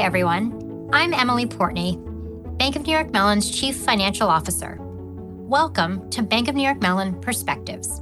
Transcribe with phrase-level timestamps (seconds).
[0.00, 0.88] everyone.
[0.94, 1.98] I'm Emily Portney,
[2.56, 4.78] Bank of New York Mellon's Chief Financial Officer.
[4.80, 8.00] Welcome to Bank of New York Mellon Perspectives.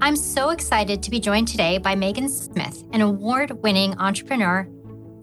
[0.00, 4.68] I'm so excited to be joined today by Megan Smith, an award winning entrepreneur,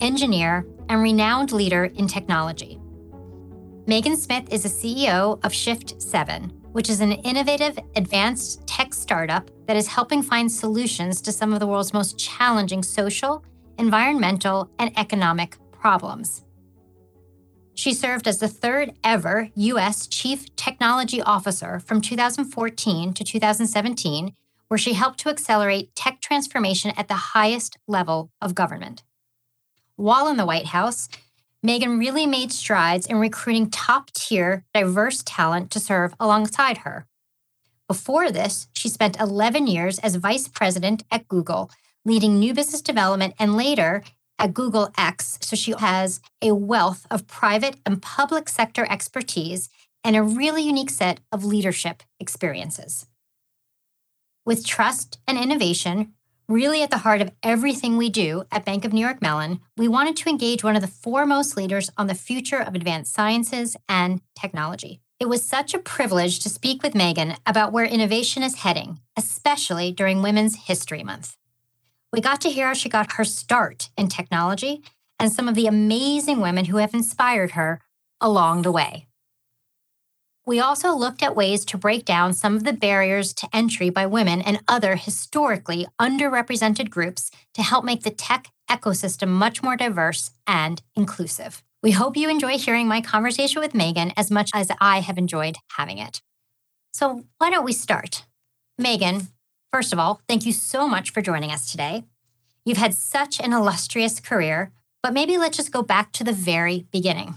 [0.01, 2.81] engineer, and renowned leader in technology.
[3.85, 9.77] Megan Smith is the CEO of Shift7, which is an innovative, advanced tech startup that
[9.77, 13.41] is helping find solutions to some of the world's most challenging social,
[13.77, 16.43] environmental, and economic problems.
[17.73, 20.07] She served as the third ever U.S.
[20.07, 24.33] Chief Technology Officer from 2014 to 2017,
[24.67, 29.03] where she helped to accelerate tech transformation at the highest level of government.
[29.95, 31.07] While in the White House,
[31.61, 37.07] Megan really made strides in recruiting top tier, diverse talent to serve alongside her.
[37.87, 41.71] Before this, she spent 11 years as vice president at Google,
[42.05, 44.03] leading new business development and later
[44.39, 45.37] at Google X.
[45.41, 49.69] So she has a wealth of private and public sector expertise
[50.03, 53.05] and a really unique set of leadership experiences.
[54.45, 56.13] With trust and innovation
[56.47, 59.87] really at the heart of everything we do at Bank of New York Mellon, we
[59.87, 64.21] wanted to engage one of the foremost leaders on the future of advanced sciences and
[64.39, 65.01] technology.
[65.19, 69.91] It was such a privilege to speak with Megan about where innovation is heading, especially
[69.91, 71.36] during Women's History Month.
[72.17, 74.81] We got to hear how she got her start in technology
[75.19, 77.79] and some of the amazing women who have inspired her
[78.19, 79.05] along the way.
[80.43, 84.07] We also looked at ways to break down some of the barriers to entry by
[84.07, 90.31] women and other historically underrepresented groups to help make the tech ecosystem much more diverse
[90.47, 91.63] and inclusive.
[91.83, 95.57] We hope you enjoy hearing my conversation with Megan as much as I have enjoyed
[95.73, 96.23] having it.
[96.93, 98.25] So, why don't we start?
[98.79, 99.27] Megan,
[99.71, 102.05] First of all, thank you so much for joining us today.
[102.65, 104.71] You've had such an illustrious career,
[105.03, 107.35] but maybe let's just go back to the very beginning.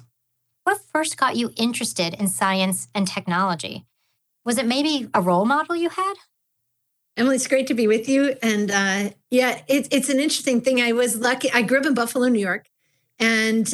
[0.64, 3.86] What first got you interested in science and technology?
[4.44, 6.14] Was it maybe a role model you had?
[7.16, 8.36] Emily, it's great to be with you.
[8.42, 10.80] And uh, yeah, it, it's an interesting thing.
[10.80, 11.50] I was lucky.
[11.52, 12.66] I grew up in Buffalo, New York,
[13.18, 13.72] and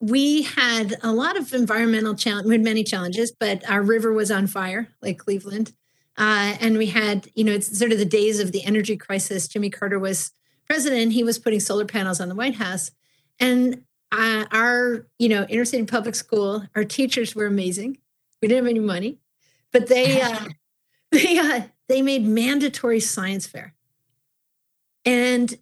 [0.00, 2.46] we had a lot of environmental challenge.
[2.46, 5.72] We had many challenges, but our river was on fire, like Cleveland.
[6.16, 9.48] Uh, and we had, you know, it's sort of the days of the energy crisis.
[9.48, 10.32] Jimmy Carter was
[10.66, 11.12] president.
[11.12, 12.92] He was putting solar panels on the White House.
[13.40, 17.98] And uh, our, you know, inner city public school, our teachers were amazing.
[18.40, 19.18] We didn't have any money,
[19.72, 20.46] but they, uh,
[21.10, 23.74] they, uh, they made mandatory science fair.
[25.04, 25.54] And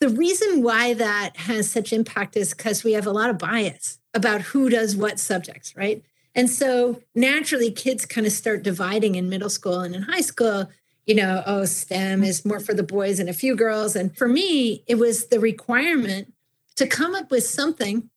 [0.00, 3.98] the reason why that has such impact is because we have a lot of bias
[4.14, 6.02] about who does what subjects, right?
[6.34, 10.70] And so naturally, kids kind of start dividing in middle school and in high school.
[11.06, 13.96] You know, oh, STEM is more for the boys and a few girls.
[13.96, 16.32] And for me, it was the requirement
[16.76, 18.10] to come up with something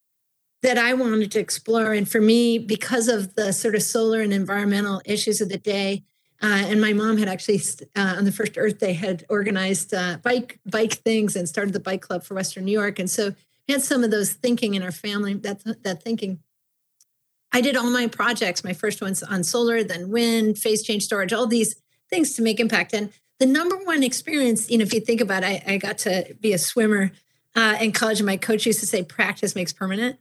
[0.62, 1.94] that I wanted to explore.
[1.94, 6.03] And for me, because of the sort of solar and environmental issues of the day,
[6.41, 7.62] uh, and my mom had actually
[7.96, 11.79] uh, on the first Earth Day had organized uh, bike bike things and started the
[11.79, 13.34] bike club for Western New York, and so
[13.68, 15.35] we had some of those thinking in our family.
[15.35, 16.40] That that thinking
[17.53, 18.64] I did all my projects.
[18.64, 21.75] My first ones on solar, then wind, phase change storage, all these
[22.09, 22.94] things to make impact.
[22.94, 26.00] And the number one experience, you know, if you think about it, I, I got
[26.00, 27.12] to be a swimmer
[27.56, 30.18] uh, in college, and my coach used to say, "Practice makes permanent."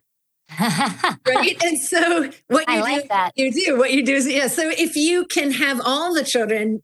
[0.61, 3.31] right and so what you like do that.
[3.37, 6.83] you do what you do is yeah so if you can have all the children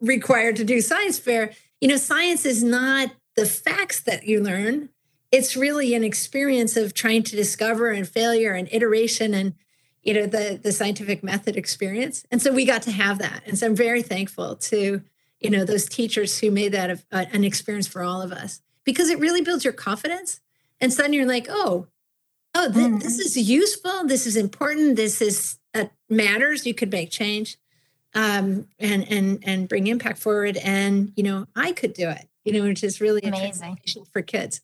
[0.00, 4.88] required to do science fair you know science is not the facts that you learn
[5.30, 9.54] it's really an experience of trying to discover and failure and iteration and
[10.02, 12.24] you know the the scientific method experience.
[12.30, 13.42] And so we got to have that.
[13.46, 15.02] And so i'm very thankful to
[15.40, 18.60] you know those teachers who made that a, a, an experience for all of us.
[18.84, 20.40] Because it really builds your confidence.
[20.80, 21.86] And suddenly you're like oh
[22.54, 22.98] oh th- mm-hmm.
[22.98, 24.06] this is useful.
[24.06, 24.96] This is important.
[24.96, 26.66] This is uh, matters.
[26.66, 27.58] You could make change
[28.14, 30.56] um, and and and bring impact forward.
[30.58, 33.78] And you know i could do it you know which is really amazing.
[34.12, 34.62] for kids.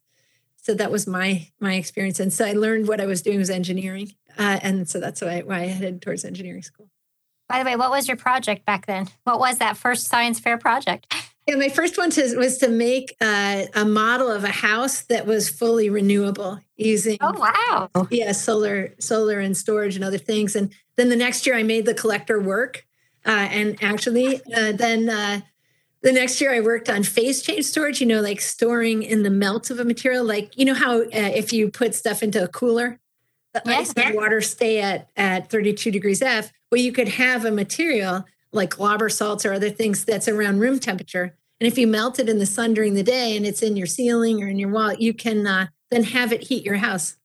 [0.57, 2.19] So that was my my experience.
[2.19, 5.41] And so i learned what i was doing was engineering uh, and so that's why,
[5.41, 6.89] why i headed towards engineering school.
[7.49, 9.09] By the way what was your project back then?
[9.25, 11.13] What was that first science fair project?
[11.47, 15.27] Yeah my first one to, was to make uh, a model of a house that
[15.27, 18.07] was fully renewable using oh wow.
[18.11, 20.57] Yeah solar solar and storage and other things.
[20.57, 22.87] And then the next year i made the collector work
[23.27, 25.41] uh, and actually uh, then uh,
[26.05, 29.31] the next year I worked on phase change storage, you know, like storing in the
[29.31, 30.23] melt of a material.
[30.23, 33.01] Like, you know how uh, if you put stuff into a cooler,
[33.55, 33.79] the yeah.
[33.79, 38.25] ice and water stay at, at 32 degrees F, well, you could have a material
[38.53, 41.37] like glauber salts or other things that's around room temperature.
[41.61, 43.87] And if you melt it in the sun during the day and it's in your
[43.87, 47.17] ceiling or in your wall, you can uh, then have it heat your house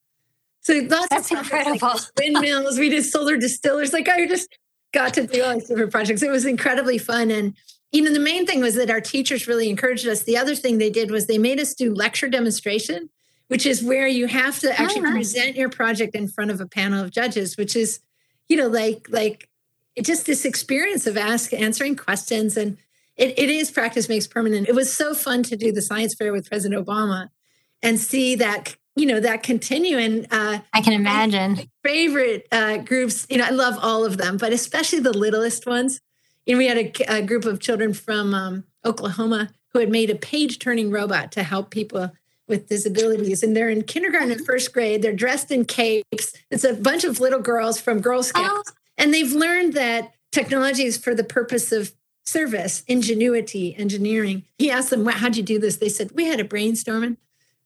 [0.61, 1.87] So lots That's of incredible.
[1.87, 2.77] Like windmills.
[2.79, 3.93] we did solar distillers.
[3.93, 4.57] Like I just
[4.93, 6.23] got to do all these different projects.
[6.23, 7.31] It was incredibly fun.
[7.31, 7.55] And
[7.91, 10.23] you know, the main thing was that our teachers really encouraged us.
[10.23, 13.09] The other thing they did was they made us do lecture demonstration,
[13.50, 15.12] which is where you have to actually oh.
[15.12, 18.00] present your project in front of a panel of judges, which is,
[18.48, 19.50] you know, like like
[20.01, 22.78] just this experience of ask answering questions and
[23.18, 24.69] it, it is practice makes permanent.
[24.69, 27.28] It was so fun to do the science fair with President Obama
[27.81, 33.25] and see that you know that continue and uh, i can imagine favorite uh, groups
[33.30, 36.01] you know i love all of them but especially the littlest ones
[36.46, 40.10] you know we had a, a group of children from um, oklahoma who had made
[40.10, 42.12] a page turning robot to help people
[42.50, 46.74] with disabilities and they're in kindergarten and first grade they're dressed in capes it's a
[46.74, 48.80] bunch of little girls from girl scouts oh.
[48.98, 51.94] and they've learned that technology is for the purpose of
[52.25, 56.44] service ingenuity engineering he asked them how'd you do this they said we had a
[56.44, 57.18] brainstorming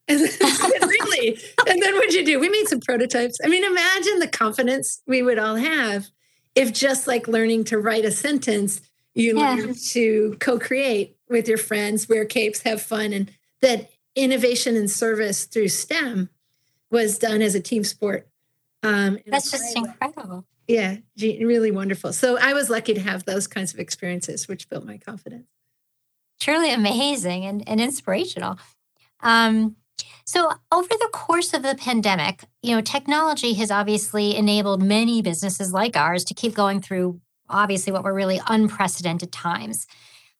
[0.10, 0.30] and then,
[0.82, 1.40] really?
[1.66, 2.38] And then what'd you do?
[2.38, 3.38] We made some prototypes.
[3.42, 6.10] I mean, imagine the confidence we would all have
[6.56, 8.82] if just like learning to write a sentence,
[9.16, 9.54] you yeah.
[9.54, 13.32] learn to co-create with your friends, wear capes, have fun, and
[13.62, 16.30] that innovation and service through STEM
[16.92, 18.28] was done as a team sport.
[18.84, 20.46] Um, That's just incredible.
[20.68, 22.14] Yeah, really wonderful.
[22.14, 25.48] So I was lucky to have those kinds of experiences, which built my confidence.
[26.40, 28.58] Truly amazing and, and inspirational.
[29.22, 29.78] Um,
[30.26, 35.74] so, over the course of the pandemic, you know, technology has obviously enabled many businesses
[35.74, 37.20] like ours to keep going through
[37.50, 39.86] obviously what were really unprecedented times.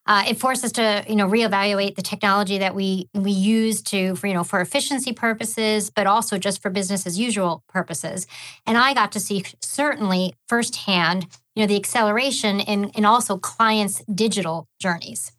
[0.06, 4.16] Uh, it forced us to, you know, reevaluate the technology that we we use to,
[4.16, 8.28] for, you know, for efficiency purposes, but also just for business as usual purposes.
[8.66, 14.04] And I got to see certainly firsthand, you know, the acceleration in in also clients'
[14.14, 15.32] digital journeys.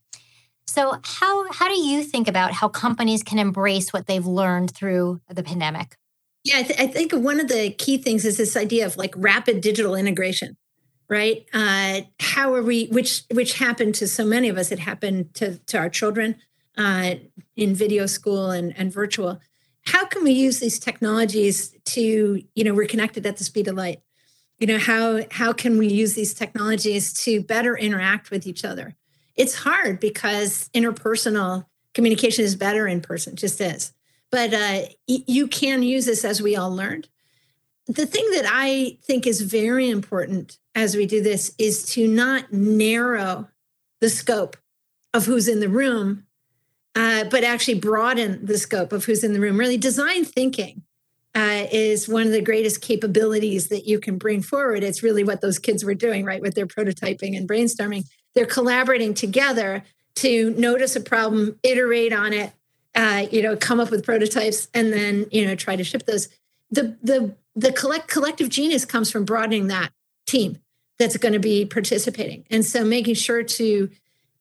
[0.67, 5.21] So, how how do you think about how companies can embrace what they've learned through
[5.29, 5.97] the pandemic?
[6.45, 9.15] Yeah, I, th- I think one of the key things is this idea of like
[9.17, 10.57] rapid digital integration,
[11.09, 11.47] right?
[11.53, 12.87] Uh, how are we?
[12.87, 14.73] Which which happened to so many of us.
[14.73, 16.37] It happened to to our children
[16.77, 17.15] uh,
[17.57, 19.41] in video school and and virtual.
[19.87, 23.77] How can we use these technologies to you know we're connected at the speed of
[23.77, 24.01] light?
[24.59, 28.97] You know how how can we use these technologies to better interact with each other?
[29.37, 33.93] it's hard because interpersonal communication is better in person, just is.
[34.31, 37.09] But uh, you can use this as we all learned.
[37.87, 42.53] The thing that I think is very important as we do this is to not
[42.53, 43.49] narrow
[44.01, 44.57] the scope
[45.13, 46.27] of who's in the room,
[46.95, 49.57] uh, but actually broaden the scope of who's in the room.
[49.57, 50.83] Really, design thinking
[51.35, 54.83] uh, is one of the greatest capabilities that you can bring forward.
[54.83, 58.05] It's really what those kids were doing, right, with their prototyping and brainstorming
[58.35, 59.85] they're collaborating together
[60.17, 62.53] to notice a problem, iterate on it,
[62.95, 66.29] uh, you know, come up with prototypes, and then you know try to ship those.
[66.71, 69.91] The the the collect collective genius comes from broadening that
[70.27, 70.59] team
[70.99, 73.91] that's going to be participating, and so making sure to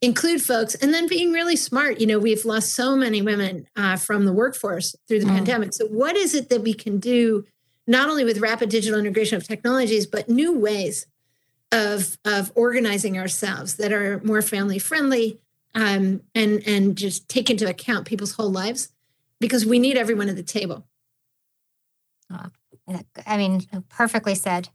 [0.02, 2.00] include folks, and then being really smart.
[2.00, 5.36] You know, we've lost so many women uh, from the workforce through the mm.
[5.36, 5.74] pandemic.
[5.74, 7.46] So, what is it that we can do?
[7.88, 11.06] Not only with rapid digital integration of technologies, but new ways
[11.72, 15.40] of of organizing ourselves that are more family friendly
[15.76, 18.90] um, and and just take into account people's whole lives
[19.40, 20.86] because we need everyone at the table.
[23.26, 24.70] I mean, perfectly said.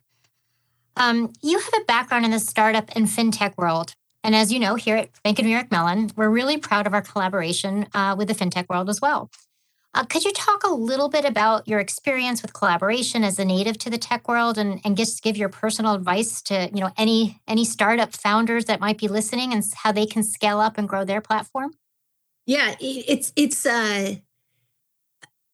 [0.98, 3.94] Um, you have a background in the startup and fintech world.
[4.24, 6.92] And as you know, here at Bank of New York Mellon, we're really proud of
[6.92, 9.30] our collaboration uh, with the fintech world as well.
[9.94, 13.78] Uh, could you talk a little bit about your experience with collaboration as a native
[13.78, 17.40] to the tech world and, and just give your personal advice to you know any
[17.48, 21.04] any startup founders that might be listening and how they can scale up and grow
[21.04, 21.72] their platform?
[22.44, 24.16] Yeah, it's it's uh,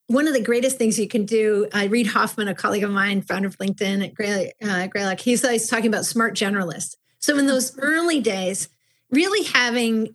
[0.06, 1.66] one of the greatest things you can do.
[1.72, 5.44] Uh, Reid Hoffman, a colleague of mine, founder of LinkedIn at Gray, uh, Greylock, he's
[5.44, 6.96] always talking about smart generalists.
[7.18, 8.68] So in those early days,
[9.10, 10.14] really having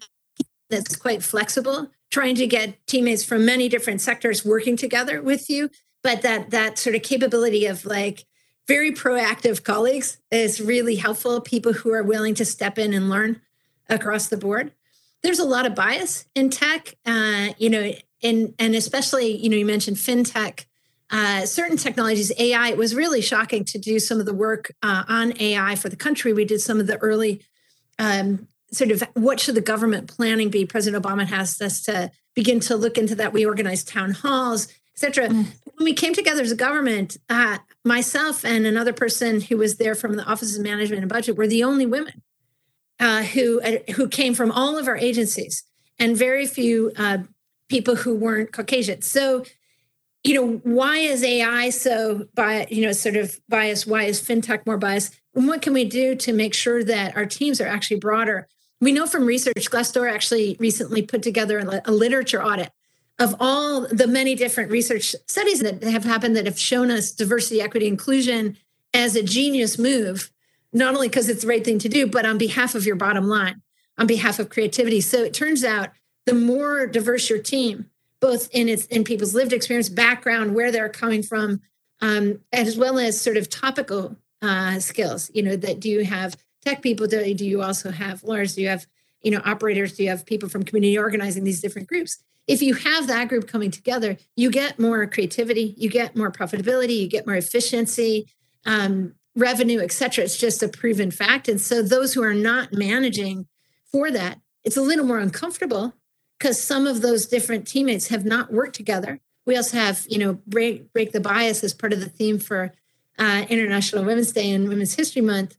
[0.69, 5.69] that's quite flexible trying to get teammates from many different sectors working together with you
[6.03, 8.25] but that that sort of capability of like
[8.67, 13.41] very proactive colleagues is really helpful people who are willing to step in and learn
[13.89, 14.72] across the board
[15.24, 17.91] there's a lot of bias in tech uh, you know
[18.24, 20.66] and and especially you know you mentioned fintech
[21.12, 25.04] uh, certain technologies ai it was really shocking to do some of the work uh,
[25.08, 27.42] on ai for the country we did some of the early
[27.98, 30.66] um, sort of what should the government planning be?
[30.66, 33.34] President Obama asked us to begin to look into that.
[33.34, 35.30] We organized town halls, etc.
[35.30, 35.46] Mm.
[35.76, 39.96] When we came together as a government, uh, myself and another person who was there
[39.96, 42.22] from the Office of Management and Budget were the only women
[43.00, 45.64] uh, who uh, who came from all of our agencies,
[45.98, 47.20] and very few uh,
[47.70, 49.02] people who weren't Caucasian.
[49.02, 49.46] So
[50.24, 53.88] you know, why is AI so by you know sort of biased?
[53.88, 55.20] Why is fintech more biased?
[55.36, 58.48] And what can we do to make sure that our teams are actually broader?
[58.82, 62.72] We know from research, Glassdoor actually recently put together a, a literature audit
[63.20, 67.62] of all the many different research studies that have happened that have shown us diversity,
[67.62, 68.58] equity, inclusion
[68.94, 70.32] as a genius move,
[70.72, 73.28] not only because it's the right thing to do, but on behalf of your bottom
[73.28, 73.62] line,
[73.98, 75.02] on behalf of creativity.
[75.02, 75.90] So it turns out
[76.30, 80.88] the more diverse your team, both in its in people's lived experience, background, where they're
[80.88, 81.60] coming from,
[82.02, 85.32] um, as well as sort of topical uh, skills.
[85.34, 87.08] You know, that do you have tech people?
[87.08, 88.54] Do, do you also have lawyers?
[88.54, 88.86] Do you have
[89.24, 89.98] you know operators?
[89.98, 92.24] Do you have people from community organizing these different groups?
[92.48, 96.98] If you have that group coming together, you get more creativity, you get more profitability,
[97.00, 98.28] you get more efficiency,
[98.68, 100.26] um, revenue, et cetera.
[100.26, 101.48] It's just a proven fact.
[101.48, 103.48] And so those who are not managing
[103.92, 105.94] for that, it's a little more uncomfortable
[106.39, 109.19] because some of those different teammates have not worked together.
[109.46, 112.74] We also have, you know, break break the bias as part of the theme for
[113.17, 115.58] uh, International Women's Day and Women's History Month.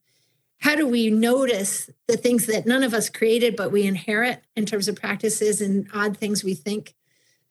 [0.59, 4.67] How do we notice the things that none of us created but we inherit in
[4.67, 6.95] terms of practices and odd things we think,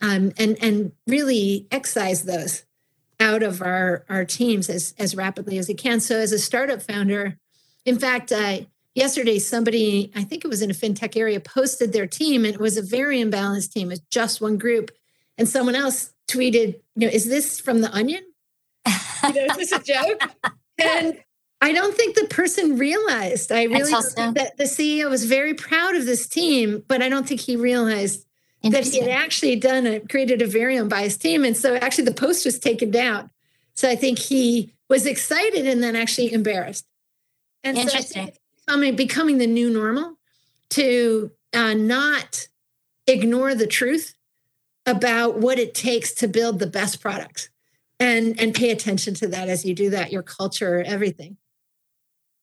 [0.01, 2.63] um, and and really excise those
[3.19, 6.00] out of our our teams as as rapidly as we can.
[6.00, 7.38] So as a startup founder,
[7.86, 8.62] in fact, uh,
[8.96, 12.60] yesterday somebody i think it was in a fintech area posted their team and it
[12.60, 14.91] was a very imbalanced team it's just one group.
[15.38, 18.24] And someone else tweeted you know is this from the onion?
[18.88, 20.22] You know is this a joke.
[20.77, 21.17] And
[21.62, 23.51] i don't think the person realized.
[23.51, 27.27] I really think that the ceo was very proud of this team but i don't
[27.27, 28.25] think he realized
[28.63, 32.13] that he had actually done it created a very unbiased team and so actually the
[32.13, 33.29] post was taken down.
[33.75, 36.86] So i think he was excited and then actually embarrassed.
[37.63, 38.27] And Interesting.
[38.27, 38.38] So
[38.70, 40.18] becoming becoming the new normal
[40.70, 42.48] to uh, not
[43.08, 44.14] ignore the truth
[44.86, 47.50] about what it takes to build the best products.
[48.00, 51.38] And and pay attention to that as you do that your culture everything.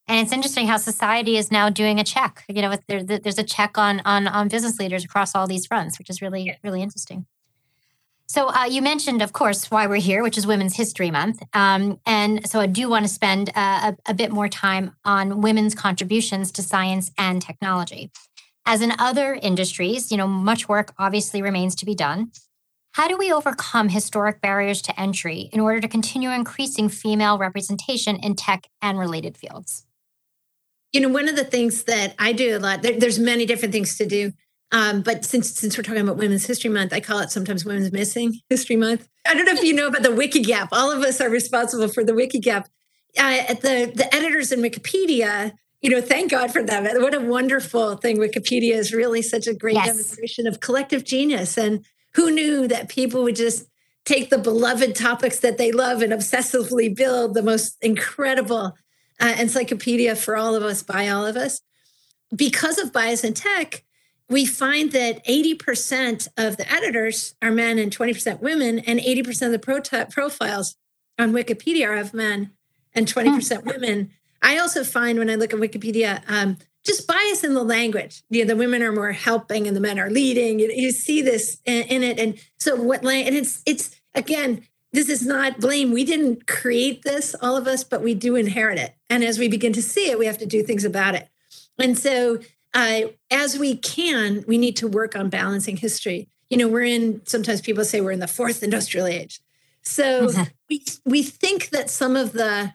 [0.09, 3.45] And it's interesting how society is now doing a check you know there, there's a
[3.45, 7.26] check on on on business leaders across all these fronts which is really really interesting
[8.28, 12.00] so uh, you mentioned, of course, why we're here, which is Women's History Month, um,
[12.06, 15.75] and so I do want to spend uh, a, a bit more time on women's
[15.75, 18.11] contributions to science and technology.
[18.64, 22.33] As in other industries, you know, much work obviously remains to be done.
[22.92, 28.16] How do we overcome historic barriers to entry in order to continue increasing female representation
[28.16, 29.85] in tech and related fields?
[30.92, 33.73] You know, one of the things that I do a lot, there, there's many different
[33.73, 34.33] things to do.
[34.73, 37.92] Um, but since since we're talking about Women's History Month, I call it sometimes Women's
[37.92, 39.08] Missing History Month.
[39.26, 40.68] I don't know if you know about the Wikigap.
[40.73, 42.66] All of us are responsible for the Wikigap.
[43.18, 46.85] Uh, the the editors in Wikipedia, you know, thank God for them.
[47.00, 48.18] What a wonderful thing!
[48.18, 49.87] Wikipedia is really such a great yes.
[49.87, 51.56] demonstration of collective genius.
[51.56, 53.66] And who knew that people would just
[54.04, 58.73] take the beloved topics that they love and obsessively build the most incredible
[59.20, 61.61] uh, encyclopedia for all of us by all of us
[62.35, 63.85] because of bias in tech
[64.28, 69.52] we find that 80% of the editors are men and 20% women, and 80% of
[69.52, 70.76] the pro- profiles
[71.18, 72.50] on Wikipedia are of men
[72.95, 73.68] and 20% hmm.
[73.68, 74.11] women.
[74.42, 78.23] I also find when I look at Wikipedia, um, just bias in the language.
[78.30, 80.61] You know, the women are more helping and the men are leading.
[80.61, 83.04] You, you see this in, in, it, and so what?
[83.04, 85.90] And it's it's again, this is not blame.
[85.90, 88.95] We didn't create this, all of us, but we do inherit it.
[89.11, 91.28] And as we begin to see it, we have to do things about it.
[91.78, 92.38] And so
[92.76, 96.28] uh, as we can, we need to work on balancing history.
[96.50, 99.40] You know, we're in, sometimes people say we're in the fourth industrial age.
[99.80, 100.42] So mm-hmm.
[100.68, 102.75] we, we think that some of the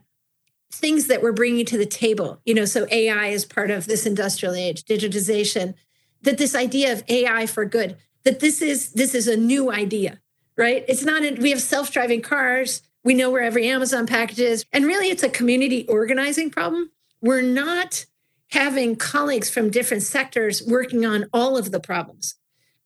[0.72, 4.08] things that we're bringing to the table, you know, so AI is part of this
[4.08, 5.76] industrial age, digitization,
[6.24, 10.20] that this idea of AI for good, that this is this is a new idea,
[10.58, 10.84] right?
[10.88, 12.82] It's not, a, we have self-driving cars.
[13.04, 14.66] We know where every Amazon package is.
[14.74, 16.90] And really, it's a community organizing problem.
[17.22, 18.06] We're not
[18.52, 22.36] having colleagues from different sectors working on all of the problems.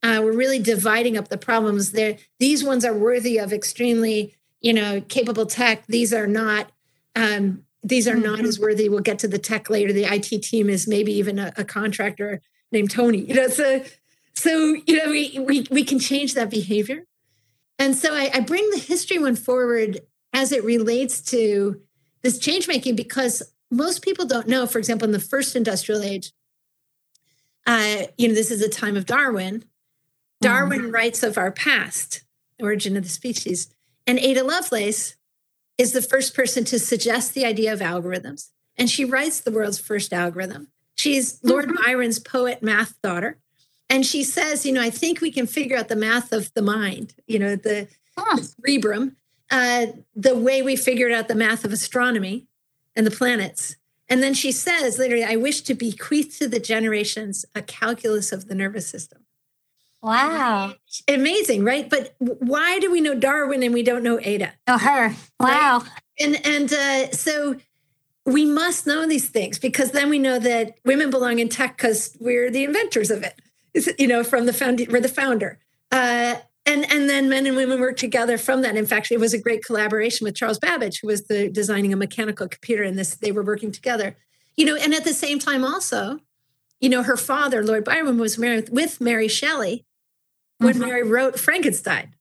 [0.02, 1.92] Uh, we're really dividing up the problems.
[1.92, 5.86] There, these ones are worthy of extremely, you know, capable tech.
[5.86, 6.70] These are not.
[7.16, 8.46] Um, these are not mm-hmm.
[8.46, 8.88] as worthy.
[8.88, 9.92] We'll get to the tech later.
[9.92, 12.40] The IT team is maybe even a, a contractor
[12.72, 13.18] named Tony.
[13.18, 13.84] You know, so
[14.34, 17.04] so you know we we we can change that behavior.
[17.78, 20.00] And so I, I bring the history one forward
[20.32, 21.80] as it relates to
[22.22, 26.32] this change making because most people don't know, for example, in the first industrial age,
[27.66, 29.64] uh, you know, this is a time of Darwin.
[30.40, 30.90] Darwin mm-hmm.
[30.90, 32.22] writes of our past,
[32.60, 33.68] origin of the species.
[34.06, 35.16] And Ada Lovelace
[35.78, 38.50] is the first person to suggest the idea of algorithms.
[38.76, 40.68] And she writes the world's first algorithm.
[40.94, 41.84] She's Lord mm-hmm.
[41.84, 43.38] Byron's poet math daughter.
[43.88, 46.62] And she says, you know, I think we can figure out the math of the
[46.62, 48.38] mind, you know, the huh.
[48.38, 49.16] cerebrum,
[49.50, 52.46] uh, the way we figured out the math of astronomy
[52.96, 53.76] and the planets.
[54.08, 58.48] And then she says, literally, I wish to bequeath to the generations a calculus of
[58.48, 59.26] the nervous system.
[60.02, 60.74] Wow.
[61.08, 61.90] Amazing, right?
[61.90, 64.52] But why do we know Darwin and we don't know Ada?
[64.68, 65.14] Oh, her.
[65.40, 65.78] Wow.
[65.78, 65.90] Right?
[66.20, 67.56] And and uh, so
[68.24, 72.16] we must know these things because then we know that women belong in tech because
[72.20, 73.40] we're the inventors of it.
[73.98, 75.58] You know, from the found we're the founder.
[75.90, 76.36] Uh,
[76.66, 78.76] and and then men and women work together from that.
[78.76, 81.96] In fact, it was a great collaboration with Charles Babbage, who was the designing a
[81.96, 84.16] mechanical computer, and this they were working together.
[84.56, 86.18] You know, and at the same time, also,
[86.80, 89.84] you know, her father, Lord Byron, was married with Mary Shelley
[90.58, 90.82] when mm-hmm.
[90.82, 92.14] Mary wrote Frankenstein.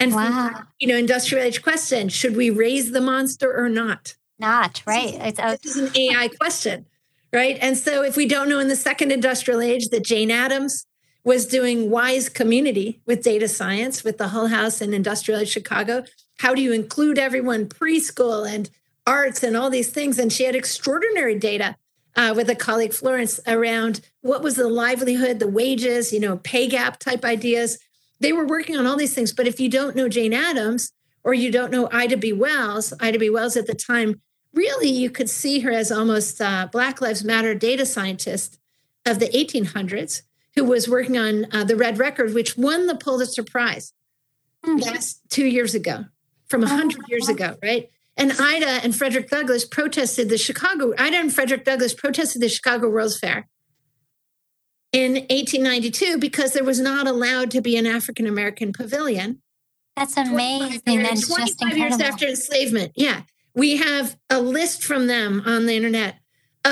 [0.00, 0.62] And wow.
[0.78, 4.14] you know, industrial age question: Should we raise the monster or not?
[4.38, 5.18] Not right.
[5.18, 6.86] This is, this is an AI question,
[7.32, 7.58] right?
[7.60, 10.86] And so, if we don't know in the second industrial age that Jane Addams
[11.28, 16.02] was doing wise community with data science with the Hull House and industrial Chicago.
[16.38, 18.70] How do you include everyone, preschool and
[19.06, 20.18] arts and all these things?
[20.18, 21.76] And she had extraordinary data
[22.16, 26.66] uh, with a colleague, Florence, around what was the livelihood, the wages, you know, pay
[26.66, 27.78] gap type ideas.
[28.20, 29.34] They were working on all these things.
[29.34, 30.92] But if you don't know Jane Addams
[31.24, 32.32] or you don't know Ida B.
[32.32, 33.28] Wells, Ida B.
[33.28, 34.22] Wells at the time,
[34.54, 38.58] really you could see her as almost a Black Lives Matter data scientist
[39.04, 40.22] of the 1800s
[40.58, 43.92] who was working on uh, the Red Record, which won the Pulitzer Prize
[44.66, 44.78] mm-hmm.
[44.80, 46.06] last two years ago,
[46.48, 47.88] from 100 years ago, right?
[48.16, 52.88] And Ida and Frederick Douglass protested the Chicago, Ida and Frederick Douglass protested the Chicago
[52.88, 53.46] World's Fair
[54.92, 59.40] in 1892 because there was not allowed to be an African American pavilion.
[59.94, 61.02] That's amazing.
[61.02, 61.78] That's 25 just incredible.
[61.78, 62.92] years after enslavement.
[62.96, 63.22] Yeah.
[63.54, 66.16] We have a list from them on the internet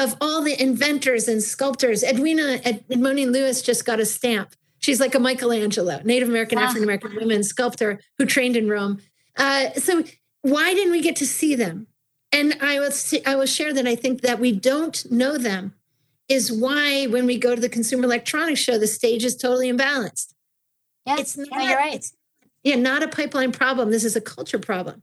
[0.03, 2.03] of all the inventors and sculptors.
[2.03, 4.55] Edwina Edmonia Lewis just got a stamp.
[4.79, 6.65] She's like a Michelangelo, Native American, wow.
[6.65, 9.01] African American woman sculptor who trained in Rome.
[9.37, 10.05] Uh, so
[10.43, 11.87] why didn't we get to see them?
[12.33, 12.91] And I will
[13.27, 15.75] I will share that I think that we don't know them
[16.29, 20.35] is why when we go to the Consumer Electronics Show, the stage is totally imbalanced.
[21.07, 22.05] Yeah, it's not, yeah, you're right.
[22.65, 23.91] Yeah, not a pipeline problem.
[23.91, 25.03] This is a culture problem.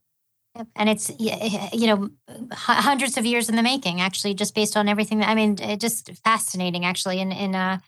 [0.75, 2.09] And it's eh, you know
[2.51, 5.19] hundreds of years in the making, actually, just based on everything.
[5.19, 7.81] That, I mean, eh, just fascinating, actually, in in uh, a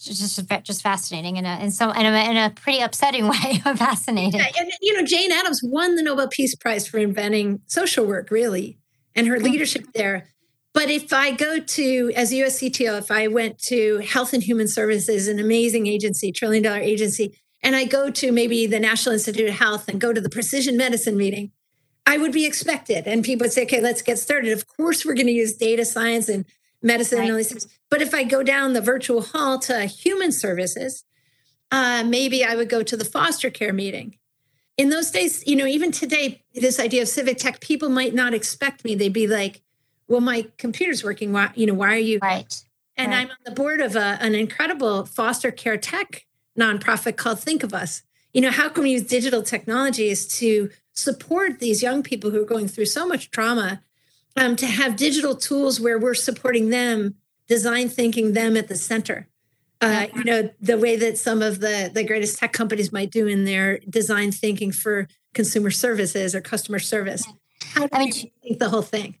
[0.00, 3.60] just just fascinating in a in some in a, in a pretty upsetting way.
[3.76, 4.40] fascinating.
[4.40, 8.30] Yeah, and you know, Jane Addams won the Nobel Peace Prize for inventing social work,
[8.30, 8.78] really,
[9.14, 9.44] and her mm-hmm.
[9.44, 10.28] leadership there.
[10.72, 14.68] But if I go to, as US CTO, if I went to Health and Human
[14.68, 19.48] Services, an amazing agency, trillion dollar agency, and I go to maybe the National Institute
[19.48, 21.50] of Health and go to the precision medicine meeting,
[22.10, 23.06] I would be expected.
[23.06, 24.50] And people would say, okay, let's get started.
[24.52, 26.44] Of course, we're going to use data science and
[26.82, 27.24] medicine right.
[27.26, 27.68] and all these things.
[27.88, 31.04] But if I go down the virtual hall to human services,
[31.70, 34.16] uh, maybe I would go to the foster care meeting.
[34.76, 38.34] In those days, you know, even today, this idea of civic tech, people might not
[38.34, 38.96] expect me.
[38.96, 39.62] They'd be like,
[40.08, 41.32] well, my computer's working.
[41.32, 42.18] Why, you know, why are you?
[42.20, 42.60] Right.
[42.96, 43.20] And right.
[43.20, 46.26] I'm on the board of a, an incredible foster care tech
[46.58, 48.02] nonprofit called Think of Us.
[48.34, 52.46] You know, how can we use digital technologies to support these young people who are
[52.46, 53.82] going through so much trauma
[54.36, 57.14] um, to have digital tools where we're supporting them
[57.48, 59.26] design thinking them at the center.
[59.82, 63.26] Uh, you know the way that some of the the greatest tech companies might do
[63.26, 67.24] in their design thinking for consumer services or customer service.
[67.62, 69.16] How do I mean, think the whole thing?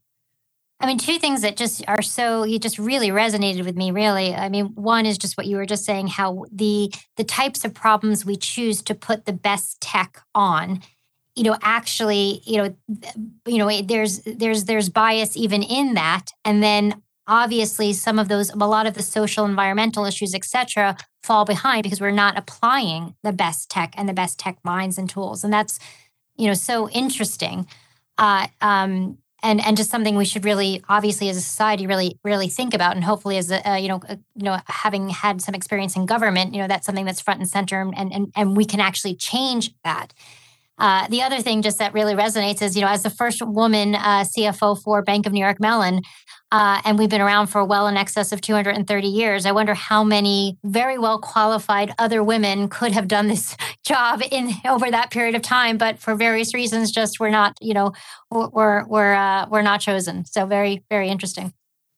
[0.78, 3.90] I mean, two things that just are so you just really resonated with me.
[3.90, 7.64] Really, I mean, one is just what you were just saying, how the the types
[7.64, 10.82] of problems we choose to put the best tech on
[11.40, 12.76] you know actually you know
[13.46, 16.26] you know there's there's there's bias even in that.
[16.44, 21.46] And then obviously some of those a lot of the social environmental issues etc fall
[21.46, 25.42] behind because we're not applying the best tech and the best tech minds and tools.
[25.42, 25.78] And that's
[26.36, 27.66] you know so interesting.
[28.18, 32.48] Uh, um, and and just something we should really obviously as a society really really
[32.48, 35.54] think about and hopefully as a uh, you know uh, you know having had some
[35.54, 38.66] experience in government you know that's something that's front and center and and and we
[38.66, 40.12] can actually change that
[40.80, 43.94] uh, the other thing just that really resonates is, you know, as the first woman
[43.94, 46.00] uh, CFO for Bank of New York Mellon,
[46.52, 49.46] uh, and we've been around for well in excess of 230 years.
[49.46, 54.50] I wonder how many very well qualified other women could have done this job in
[54.66, 57.92] over that period of time, but for various reasons, just we're not, you know,
[58.30, 60.24] we're we're uh, we're not chosen.
[60.24, 61.52] So very very interesting.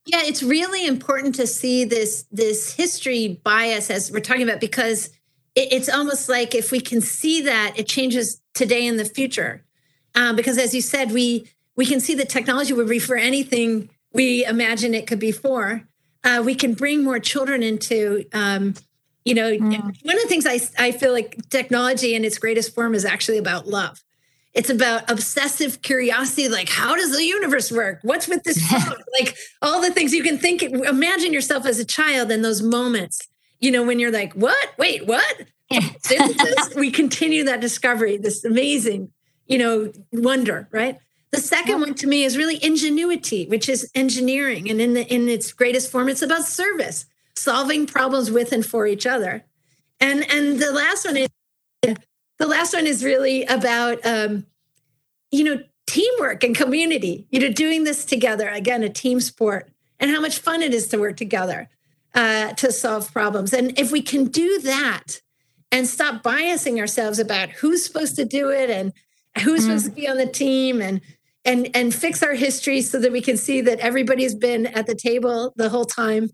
[0.04, 5.10] Yeah, it's really important to see this this history bias as we're talking about because
[5.54, 9.64] it's almost like if we can see that, it changes today and the future.
[10.14, 13.88] Um, because as you said, we we can see the technology would be for anything
[14.12, 15.82] we imagine it could be for.
[16.22, 18.74] Uh, we can bring more children into um,
[19.24, 19.72] You know, mm.
[20.02, 23.38] one of the things I, I feel like technology in its greatest form is actually
[23.38, 24.02] about love.
[24.52, 28.00] It's about obsessive curiosity, like how does the universe work?
[28.02, 28.98] What's with this phone?
[29.18, 30.62] like all the things you can think.
[30.62, 33.28] Imagine yourself as a child in those moments.
[33.60, 34.72] You know, when you're like, "What?
[34.76, 35.42] Wait, what?"
[36.76, 39.12] we continue that discovery, this amazing,
[39.46, 40.98] you know, wonder, right?
[41.30, 45.28] The second one to me is really ingenuity, which is engineering, and in the in
[45.28, 49.44] its greatest form, it's about service, solving problems with and for each other.
[49.98, 51.28] And and the last one is
[52.38, 54.44] the last one is really about um,
[55.30, 57.26] you know teamwork and community.
[57.30, 60.88] You know, doing this together again, a team sport, and how much fun it is
[60.88, 61.70] to work together
[62.14, 63.52] uh, to solve problems.
[63.52, 65.20] And if we can do that
[65.72, 68.92] and stop biasing ourselves about who's supposed to do it and
[69.42, 69.64] who's mm.
[69.64, 71.00] supposed to be on the team and
[71.44, 74.94] and and fix our history so that we can see that everybody's been at the
[74.94, 76.30] table the whole time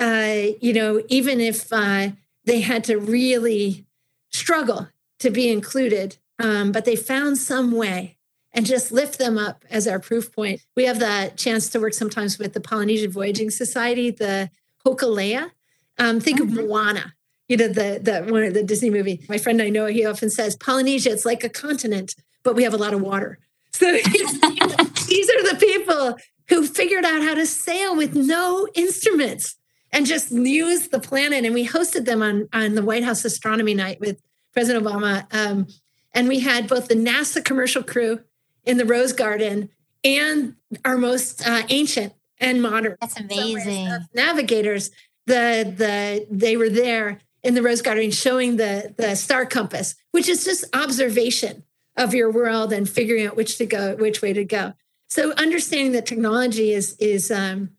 [0.00, 2.08] uh, you know even if uh,
[2.44, 3.86] they had to really
[4.30, 4.88] struggle
[5.20, 8.16] to be included um, but they found some way
[8.52, 11.92] and just lift them up as our proof point we have the chance to work
[11.92, 14.50] sometimes with the polynesian voyaging society the
[14.84, 15.50] hokulea
[15.98, 16.58] um, think mm-hmm.
[16.58, 17.14] of moana
[17.48, 20.30] you know the the one of the disney movie my friend i know he often
[20.30, 23.38] says polynesia it's like a continent but we have a lot of water
[23.72, 26.16] so these are the people
[26.48, 29.56] who figured out how to sail with no instruments
[29.92, 31.44] and just use the planet.
[31.44, 34.20] And we hosted them on, on the White House astronomy night with
[34.52, 35.32] President Obama.
[35.34, 35.66] Um,
[36.14, 38.20] and we had both the NASA commercial crew
[38.64, 39.68] in the Rose Garden
[40.04, 42.96] and our most uh, ancient and modern.
[43.00, 43.90] That's amazing.
[44.14, 44.90] Navigators,
[45.26, 50.28] the the they were there in the Rose Garden showing the the star compass, which
[50.28, 51.64] is just observation
[51.96, 54.74] of your world and figuring out which to go, which way to go.
[55.08, 57.70] So understanding that technology is is um,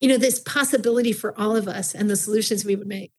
[0.00, 3.12] you know this possibility for all of us and the solutions we would make.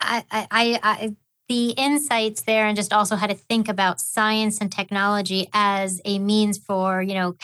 [0.00, 0.46] I, I,
[0.82, 1.16] I,
[1.48, 6.18] the insights there, and just also how to think about science and technology as a
[6.18, 7.36] means for you know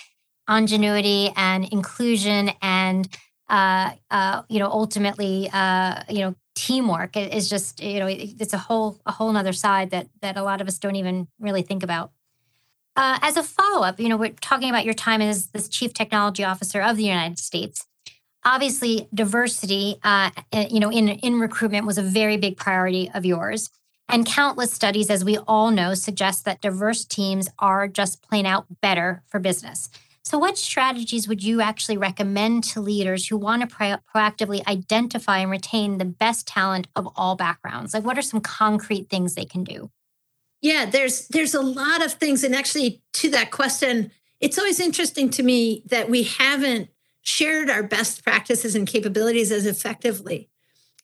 [0.49, 3.09] ingenuity and inclusion and
[3.49, 8.59] uh, uh, you know ultimately uh, you know teamwork is just you know it's a
[8.59, 11.83] whole a whole other side that that a lot of us don't even really think
[11.83, 12.13] about
[12.97, 15.95] uh, as a follow up, you know, we're talking about your time as this chief
[15.95, 17.87] technology officer of the United States.
[18.45, 23.25] Obviously, diversity, uh, eh, you know, in in recruitment was a very big priority of
[23.25, 23.71] yours.
[24.09, 28.67] And countless studies, as we all know, suggest that diverse teams are just plain out
[28.83, 29.89] better for business.
[30.23, 35.39] So, what strategies would you actually recommend to leaders who want to pro- proactively identify
[35.39, 37.95] and retain the best talent of all backgrounds?
[37.95, 39.91] Like, what are some concrete things they can do?
[40.61, 45.31] Yeah, there's there's a lot of things, and actually to that question, it's always interesting
[45.31, 46.91] to me that we haven't
[47.23, 50.49] shared our best practices and capabilities as effectively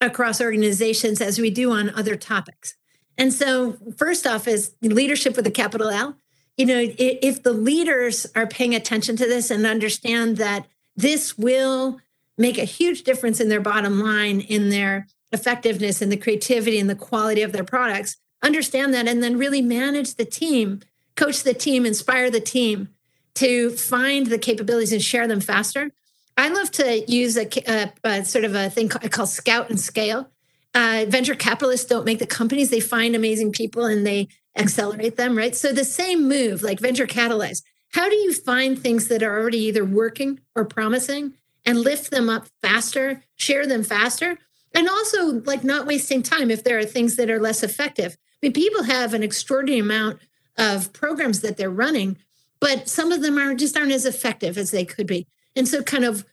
[0.01, 2.75] across organizations as we do on other topics.
[3.17, 6.17] And so, first off, is leadership with a capital L.
[6.57, 10.67] You know, if the leaders are paying attention to this and understand that
[10.97, 12.01] this will
[12.39, 16.89] make a huge difference in their bottom line, in their effectiveness, and the creativity and
[16.89, 20.81] the quality of their products, understand that and then really manage the team,
[21.15, 22.89] coach the team, inspire the team
[23.35, 25.91] to find the capabilities and share them faster.
[26.39, 29.81] I love to use a, a, a sort of a thing I call scout and
[29.81, 30.31] scale.
[30.75, 35.37] Uh, venture capitalists don't make the companies; they find amazing people and they accelerate them,
[35.37, 35.55] right?
[35.55, 37.63] So the same move, like venture catalyze.
[37.93, 42.29] How do you find things that are already either working or promising and lift them
[42.29, 44.39] up faster, share them faster,
[44.75, 48.17] and also like not wasting time if there are things that are less effective?
[48.43, 50.21] I mean, people have an extraordinary amount
[50.59, 52.19] of programs that they're running,
[52.61, 55.27] but some of them are just aren't as effective as they could be.
[55.55, 56.25] And so, kind of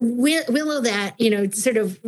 [0.00, 1.98] willow that, you know, sort of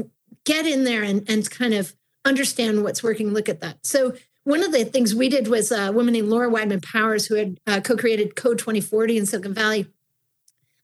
[0.45, 3.33] get in there and, and kind of understand what's working.
[3.33, 3.79] Look at that.
[3.87, 4.15] So,
[4.49, 7.59] one of the things we did was a woman named Laura Weidman Powers, who had
[7.67, 9.87] uh, co created Code 2040 in Silicon Valley.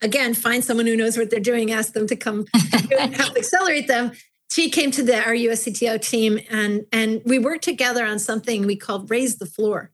[0.03, 2.47] Again, find someone who knows what they're doing, ask them to come
[2.91, 4.13] help accelerate them
[4.55, 8.77] she came to the our USCTO team and and we worked together on something we
[8.77, 9.91] called raise the floor.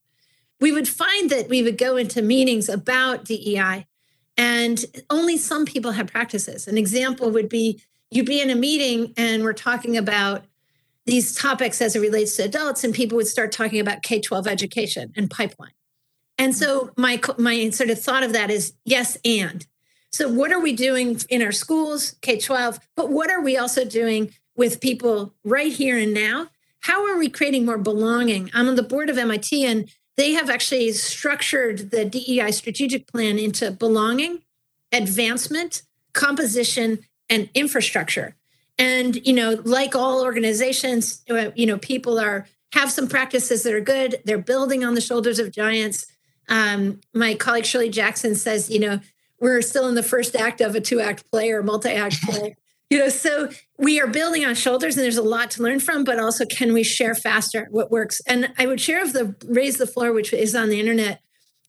[0.60, 3.86] We would find that we would go into meetings about DEI
[4.36, 6.68] and only some people had practices.
[6.68, 10.44] An example would be you'd be in a meeting and we're talking about
[11.06, 15.12] these topics as it relates to adults and people would start talking about K-12 education
[15.16, 15.72] and pipeline.
[16.38, 17.00] And so mm-hmm.
[17.00, 19.66] my my sort of thought of that is yes and.
[20.12, 24.32] So what are we doing in our schools, K-12, but what are we also doing
[24.60, 26.48] with people right here and now.
[26.80, 28.50] How are we creating more belonging?
[28.52, 33.38] I'm on the board of MIT, and they have actually structured the DEI strategic plan
[33.38, 34.42] into belonging,
[34.92, 35.82] advancement,
[36.12, 38.36] composition, and infrastructure.
[38.80, 43.74] And, you know, like all organizations, uh, you know, people are have some practices that
[43.74, 44.22] are good.
[44.24, 46.06] They're building on the shoulders of giants.
[46.48, 49.00] Um, my colleague Shirley Jackson says, you know,
[49.38, 52.56] we're still in the first act of a two act play or multi act play.
[52.88, 56.02] you know, so we are building on shoulders and there's a lot to learn from,
[56.02, 58.22] but also can we share faster what works?
[58.26, 61.20] And I would share of the raise the floor, which is on the internet.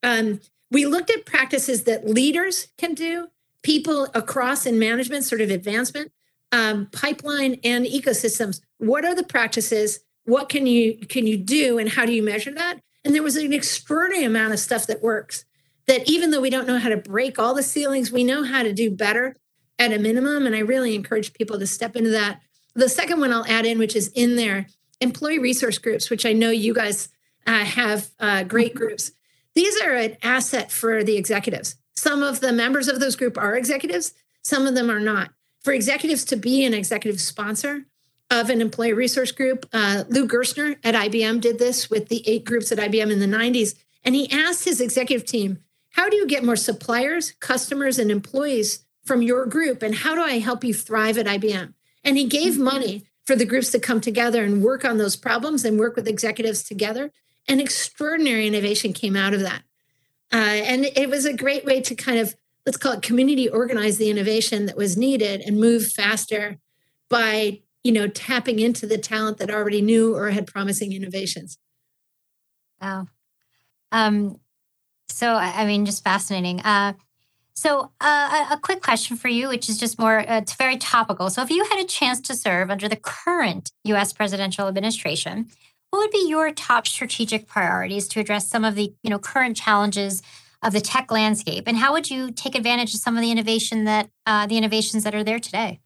[0.02, 0.40] Um,
[0.72, 3.28] we looked at practices that leaders can do,
[3.64, 6.14] people across in management, sort of advancement,
[6.52, 8.62] um, pipeline and ecosystems.
[8.78, 10.00] What are the practices?
[10.26, 12.80] What can you can you do, and how do you measure that?
[13.04, 15.46] And there was an extraordinary amount of stuff that works.
[15.88, 18.62] That even though we don't know how to break all the ceilings, we know how
[18.64, 19.36] to do better
[19.80, 20.46] at a minimum.
[20.46, 22.40] And I really encourage people to step into that.
[22.76, 24.68] The second one I'll add in, which is in there,
[25.02, 27.10] employee resource groups, which I know you guys
[27.48, 29.12] uh, have uh, great groups.
[29.56, 31.76] These are an asset for the executives.
[31.96, 35.32] Some of the members of those group are executives, some of them are not.
[35.64, 37.86] For executives to be an executive sponsor
[38.32, 42.46] of an employee resource group, uh, Lou Gerstner at IBM did this with the eight
[42.46, 43.76] groups at IBM in the 90s.
[44.04, 45.60] And he asked his executive team,
[45.92, 49.84] How do you get more suppliers, customers, and employees from your group?
[49.84, 51.74] And how do I help you thrive at IBM?
[52.04, 52.64] And he gave mm-hmm.
[52.64, 56.08] money for the groups to come together and work on those problems and work with
[56.08, 57.12] executives together.
[57.48, 59.64] And extraordinary innovation came out of that.
[60.34, 63.98] Uh, and it was a great way to kind of, let's call it community organize
[63.98, 66.58] the innovation that was needed and move faster
[67.10, 71.58] by, you know, tapping into the talent that already knew or had promising innovations.
[72.82, 73.08] Wow.
[73.92, 74.40] Um,
[75.10, 76.62] so, I mean, just fascinating.
[76.62, 76.94] Uh,
[77.54, 81.30] so, uh, a quick question for you, which is just more, uh, it's very topical.
[81.30, 85.50] So, if you had a chance to serve under the current US presidential administration,
[85.92, 89.58] what would be your top strategic priorities to address some of the you know current
[89.58, 90.24] challenges
[90.64, 93.86] of the tech landscape and how would you take advantage of some of the innovation
[93.86, 95.80] that uh, the innovations that are there today?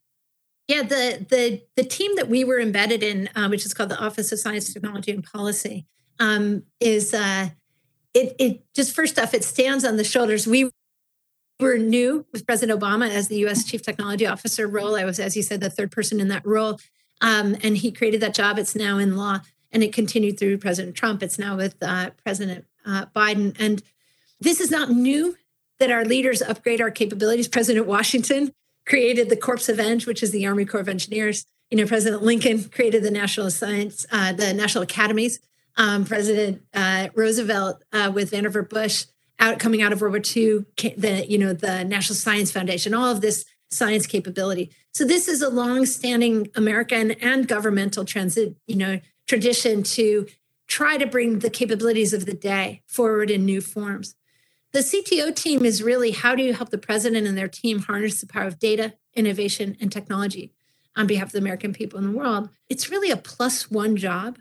[0.67, 3.99] Yeah the the the team that we were embedded in uh, which is called the
[3.99, 5.85] office of science technology and policy
[6.19, 7.49] um, is uh,
[8.13, 10.47] it it just first off it stands on the shoulders.
[10.47, 10.71] We
[11.59, 14.95] were new with president obama as the us chief technology officer role.
[14.95, 16.79] I was as you said the third person in that role.
[17.21, 18.59] Um, and he created that job.
[18.59, 19.39] It's now in law
[19.71, 21.21] and it continued through President Trump.
[21.21, 23.55] It's now with uh, President uh, Biden.
[23.59, 23.83] And
[24.39, 25.35] this is not new
[25.79, 27.47] that our leaders upgrade our capabilities.
[27.47, 28.53] President Washington
[28.85, 31.45] created the Corps of Eng, which is the Army Corps of Engineers.
[31.71, 35.39] You know, President Lincoln created the National Science, uh, the National Academies.
[35.77, 39.07] Um, President uh, Roosevelt uh, with Vannevar Bush
[39.39, 43.11] out coming out of World War II, the you know the National Science Foundation, all
[43.11, 44.71] of this science capability.
[44.93, 50.27] So this is a long-standing American and governmental transit, you know, tradition to
[50.67, 54.15] try to bring the capabilities of the day forward in new forms.
[54.75, 58.19] The CTO team is really how do you help the president and their team harness
[58.19, 60.51] the power of data, innovation, and technology
[60.97, 62.49] on behalf of the American people in the world?
[62.67, 64.37] It's really a plus one job.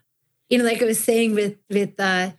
[0.50, 2.32] You know, like I was saying with with uh,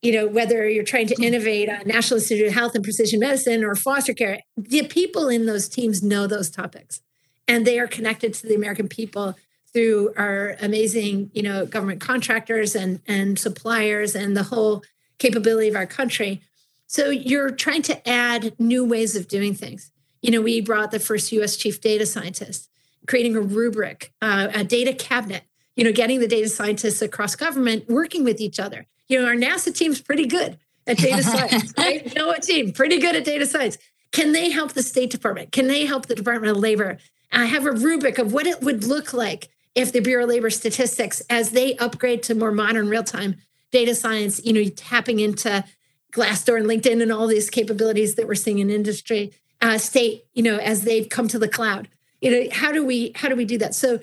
[0.00, 3.64] you know whether you're trying to innovate on National Institute of Health and Precision Medicine
[3.64, 7.00] or foster care, the people in those teams know those topics,
[7.48, 9.34] and they are connected to the American people
[9.72, 14.84] through our amazing, you know, government contractors and and suppliers and the whole
[15.18, 16.42] capability of our country.
[16.90, 19.92] So you're trying to add new ways of doing things.
[20.22, 21.56] You know, we brought the first U.S.
[21.56, 22.68] chief data scientist,
[23.06, 25.44] creating a rubric, uh, a data cabinet.
[25.76, 28.88] You know, getting the data scientists across government working with each other.
[29.06, 31.72] You know, our NASA team's pretty good at data science.
[31.78, 32.04] Right?
[32.06, 33.78] NOAA team pretty good at data science.
[34.10, 35.52] Can they help the State Department?
[35.52, 36.98] Can they help the Department of Labor?
[37.30, 40.50] I have a rubric of what it would look like if the Bureau of Labor
[40.50, 43.36] Statistics, as they upgrade to more modern real time
[43.70, 45.64] data science, you know, tapping into
[46.12, 50.42] Glassdoor and LinkedIn and all these capabilities that we're seeing in industry, uh, state, you
[50.42, 51.88] know, as they've come to the cloud,
[52.20, 53.74] you know, how do we how do we do that?
[53.74, 54.00] So,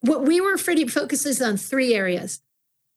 [0.00, 2.40] what we were pretty focuses on three areas.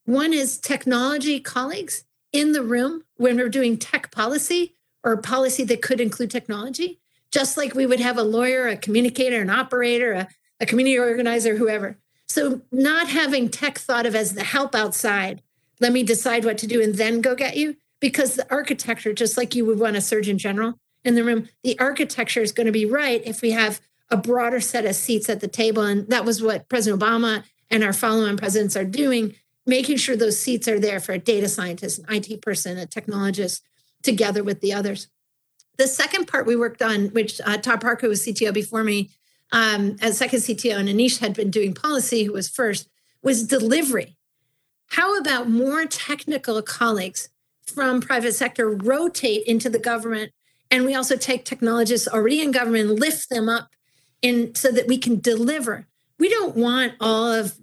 [0.06, 5.82] One is technology colleagues in the room when we're doing tech policy or policy that
[5.82, 7.00] could include technology,
[7.32, 10.28] just like we would have a lawyer, a communicator, an operator, a,
[10.60, 11.98] a community organizer, whoever.
[12.28, 15.42] So, not having tech thought of as the help outside,
[15.80, 19.38] let me decide what to do and then go get you, because the architecture, just
[19.38, 22.72] like you would want a surgeon general in the room, the architecture is going to
[22.72, 25.84] be right if we have a broader set of seats at the table.
[25.84, 30.16] And that was what President Obama and our follow on presidents are doing, making sure
[30.16, 33.62] those seats are there for a data scientist, an IT person, a technologist,
[34.04, 35.08] together with the others.
[35.78, 39.12] The second part we worked on, which uh, Todd Parker was CTO before me,
[39.52, 42.90] um, as second CTO, and Aneesh had been doing policy, who was first,
[43.22, 44.18] was delivery.
[44.92, 47.30] How about more technical colleagues
[47.74, 50.32] from private sector rotate into the government?
[50.70, 53.70] And we also take technologists already in government, lift them up
[54.22, 55.88] in so that we can deliver
[56.20, 57.58] we don't want all of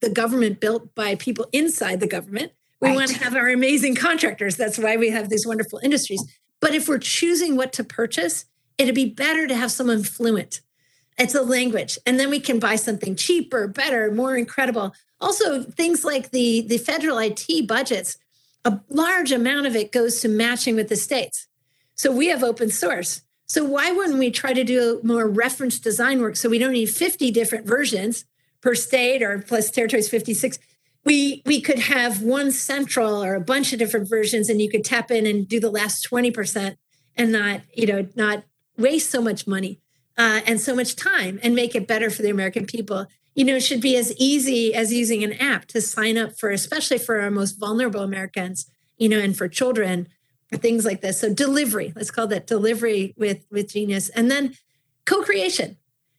[0.00, 2.52] the government built by people inside the government.
[2.80, 2.96] We right.
[2.96, 4.56] want to have our amazing contractors.
[4.56, 6.22] That's why we have these wonderful industries.
[6.60, 8.46] But if we're choosing what to purchase,
[8.78, 10.60] it'd be better to have someone fluent.
[11.18, 11.98] It's a language.
[12.06, 14.92] And then we can buy something cheaper, better, more incredible.
[15.20, 18.18] Also, things like the, the federal IT budgets,
[18.64, 21.46] a large amount of it goes to matching with the states.
[21.94, 23.22] So we have open source.
[23.46, 26.86] So why wouldn't we try to do more reference design work so we don't need
[26.86, 28.24] 50 different versions
[28.62, 30.58] per state or plus territories 56?
[31.04, 34.84] We we could have one central or a bunch of different versions and you could
[34.84, 36.76] tap in and do the last 20%
[37.16, 38.44] and not, you know, not
[38.78, 39.80] waste so much money
[40.16, 43.06] uh, and so much time and make it better for the American people.
[43.34, 46.50] You know, it should be as easy as using an app to sign up for,
[46.50, 48.66] especially for our most vulnerable Americans,
[48.96, 50.08] you know, and for children
[50.48, 51.20] for things like this.
[51.20, 54.54] So delivery, let's call that delivery with with Genius, and then
[55.06, 55.76] co-creation.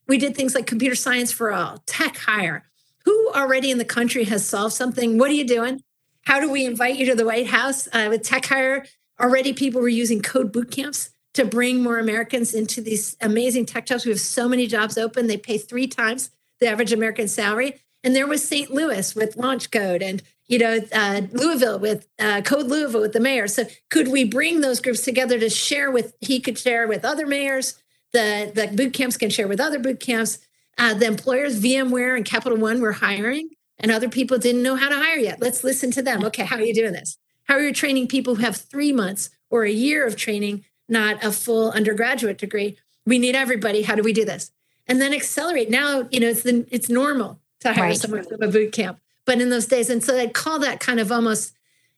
[0.07, 2.65] We did things like computer science for all, tech hire.
[3.05, 5.17] Who already in the country has solved something?
[5.17, 5.81] What are you doing?
[6.25, 8.85] How do we invite you to the White House uh, with tech hire?
[9.19, 13.85] Already, people were using code boot camps to bring more Americans into these amazing tech
[13.85, 14.05] jobs.
[14.05, 16.29] We have so many jobs open; they pay three times
[16.65, 17.81] the average American salary.
[18.03, 18.71] And there was St.
[18.71, 23.19] Louis with Launch Code and you know, uh, Louisville with uh, Code Louisville with the
[23.19, 23.47] mayor.
[23.47, 26.13] So could we bring those groups together to share with?
[26.21, 27.81] He could share with other mayors.
[28.13, 30.39] The the boot camps can share with other boot camps.
[30.77, 33.49] Uh, the employers, VMware and Capital One, were hiring,
[33.79, 35.41] and other people didn't know how to hire yet.
[35.41, 36.23] Let's listen to them.
[36.25, 37.17] Okay, how are you doing this?
[37.45, 41.23] How are you training people who have three months or a year of training, not
[41.23, 42.77] a full undergraduate degree?
[43.05, 43.81] We need everybody.
[43.81, 44.51] How do we do this?
[44.87, 45.69] And then accelerate.
[45.69, 47.97] Now, you know, it's the it's normal to hire right.
[47.97, 49.89] someone from a boot camp but in those days.
[49.89, 51.53] And so I'd call that kind of almost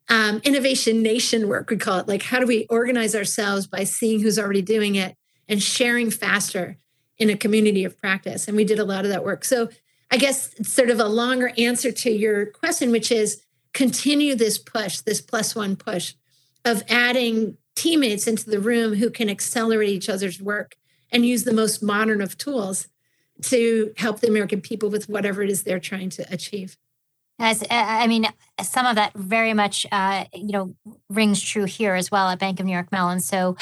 [0.10, 2.08] um, innovation nation work, we call it.
[2.08, 5.16] Like, how do we organize ourselves by seeing who's already doing it
[5.50, 6.78] and sharing faster
[7.18, 8.48] in a community of practice?
[8.48, 9.44] And we did a lot of that work.
[9.44, 9.70] So
[10.10, 14.58] I guess it's sort of a longer answer to your question, which is continue this
[14.58, 16.14] push, this plus one push
[16.64, 20.78] of adding teammates into the room who can accelerate each other's work
[21.12, 22.88] and use the most modern of tools
[23.44, 26.78] to help the American people with whatever it is they're trying to achieve.
[27.40, 28.28] As I mean,
[28.64, 30.76] some of that very much, uh, you know,
[31.10, 33.20] rings true here as well at Bank of New York Mellon.
[33.20, 33.56] So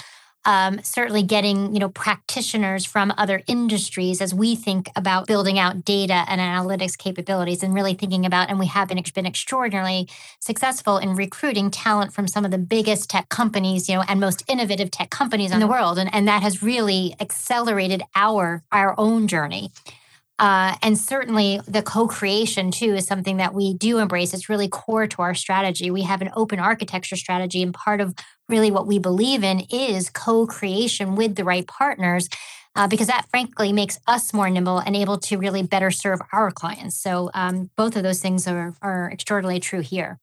[0.45, 5.84] um, certainly getting you know practitioners from other industries as we think about building out
[5.84, 10.08] data and analytics capabilities and really thinking about and we have been, been extraordinarily
[10.39, 14.43] successful in recruiting talent from some of the biggest tech companies you know and most
[14.47, 19.27] innovative tech companies in the world and, and that has really accelerated our our own
[19.27, 19.71] journey
[20.38, 24.34] uh, and certainly the co-creation too is something that we do embrace.
[24.34, 25.89] It's really core to our strategy.
[25.89, 28.13] We have an open architecture strategy, and part of
[28.49, 32.29] really what we believe in is co-creation with the right partners.
[32.77, 36.51] Uh, because that frankly makes us more nimble and able to really better serve our
[36.51, 36.97] clients.
[36.97, 40.19] So um, both of those things are, are extraordinarily true here.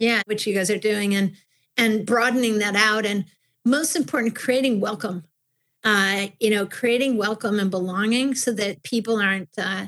[0.00, 1.32] Yeah, which you guys are doing and
[1.76, 3.24] and broadening that out and
[3.64, 5.24] most important, creating welcome
[5.84, 9.50] uh, you know, creating welcome and belonging so that people aren't.
[9.58, 9.86] Uh,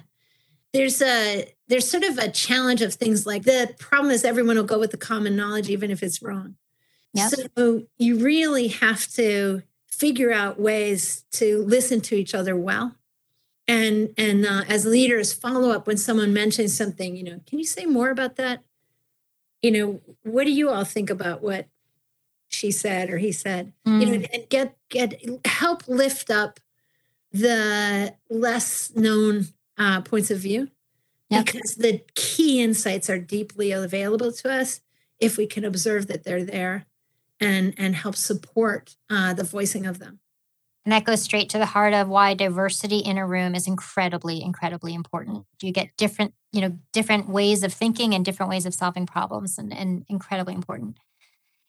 [0.73, 4.65] there's a there's sort of a challenge of things like the problem is everyone will
[4.65, 6.57] go with the common knowledge even if it's wrong.
[7.15, 7.33] Yep.
[7.57, 12.97] So you really have to figure out ways to listen to each other well
[13.67, 17.65] and and uh, as leaders follow up when someone mentions something you know can you
[17.65, 18.63] say more about that
[19.63, 21.67] you know what do you all think about what
[22.49, 24.01] she said or he said mm.
[24.01, 24.29] you know mm.
[24.33, 26.61] and get get help lift up
[27.33, 29.47] the less known
[29.77, 30.69] uh, points of view
[31.31, 31.45] yep.
[31.47, 34.81] because the key insights are deeply available to us
[35.19, 36.87] if we can observe that they're there
[37.41, 40.21] and and help support uh, the voicing of them.
[40.85, 44.43] And that goes straight to the heart of why diversity in a room is incredibly
[44.43, 45.47] incredibly important.
[45.63, 49.59] You get different you know different ways of thinking and different ways of solving problems
[49.59, 50.99] and, and incredibly important.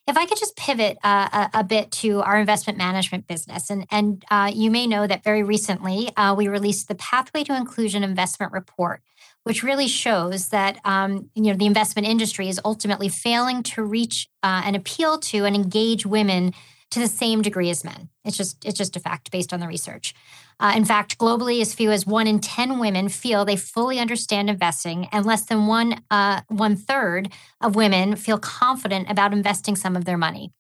[0.08, 3.88] If I could just pivot uh, a, a, bit to our investment management business, and
[3.90, 8.04] and uh, you may know that very recently uh, we released the Pathway to Inclusion
[8.04, 9.02] Investment Report,
[9.46, 14.28] which really shows that um, you know the investment industry is ultimately failing to reach
[14.44, 16.52] uh, and appeal to and engage women
[16.92, 18.10] to the same degree as men.
[18.24, 20.14] It's just it's just a fact based on the research.
[20.60, 24.50] Uh, in fact, globally, as few as one in ten women feel they fully understand
[24.50, 27.32] investing, and less than one uh, one third
[27.62, 30.52] of women feel confident about investing some of their money.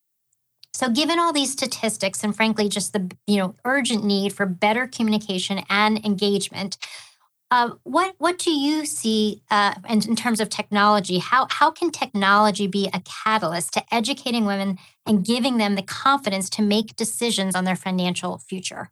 [0.75, 4.85] So, given all these statistics, and frankly, just the you know urgent need for better
[4.85, 6.77] communication and engagement,
[7.51, 11.19] uh, what what do you see uh, in, in, terms of technology?
[11.19, 16.49] How how can technology be a catalyst to educating women and giving them the confidence
[16.51, 18.89] to make decisions on their financial future?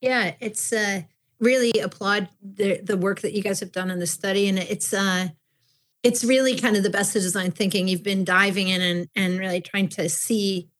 [0.00, 1.02] Yeah, it's uh,
[1.40, 4.94] really applaud the the work that you guys have done in the study, and it's
[4.94, 5.28] uh,
[6.02, 7.86] it's really kind of the best of design thinking.
[7.86, 10.70] You've been diving in and and really trying to see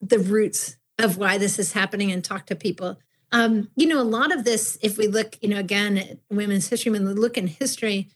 [0.00, 2.98] the roots of why this is happening and talk to people.
[3.34, 6.68] Um, you know, a lot of this, if we look, you know, again at women's
[6.68, 8.08] history, when we look in history,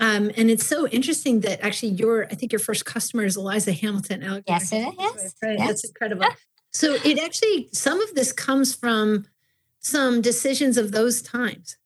[0.00, 3.72] um, and it's so interesting that actually your, I think your first customer is Eliza
[3.72, 4.24] Hamilton.
[4.24, 4.44] Alexander.
[4.48, 5.34] Yes, it is.
[5.40, 5.58] Right?
[5.58, 5.68] Yes.
[5.68, 6.26] That's incredible.
[6.72, 9.26] so it actually, some of this comes from
[9.78, 11.76] some decisions of those times.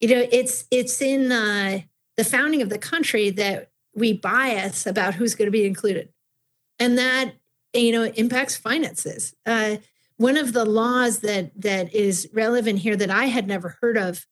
[0.00, 1.80] You know, it's it's in uh,
[2.16, 6.10] the founding of the country that we bias about who's going to be included,
[6.78, 7.34] and that
[7.72, 9.34] you know impacts finances.
[9.46, 9.76] Uh,
[10.16, 14.26] one of the laws that that is relevant here that I had never heard of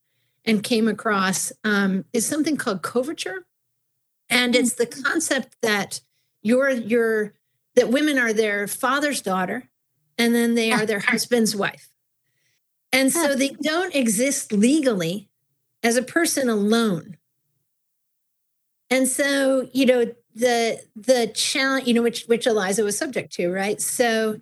[0.44, 3.46] and came across um, is something called coverture,
[4.28, 5.02] and it's the mm-hmm.
[5.02, 6.00] concept that
[6.42, 7.34] you're you're
[7.74, 9.70] that women are their father's daughter,
[10.18, 11.88] and then they are their husband's wife,
[12.92, 15.28] and so they don't exist legally
[15.82, 17.16] as a person alone.
[18.88, 23.50] And so you know the the challenge you know which which Eliza was subject to,
[23.50, 23.80] right?
[23.80, 24.38] So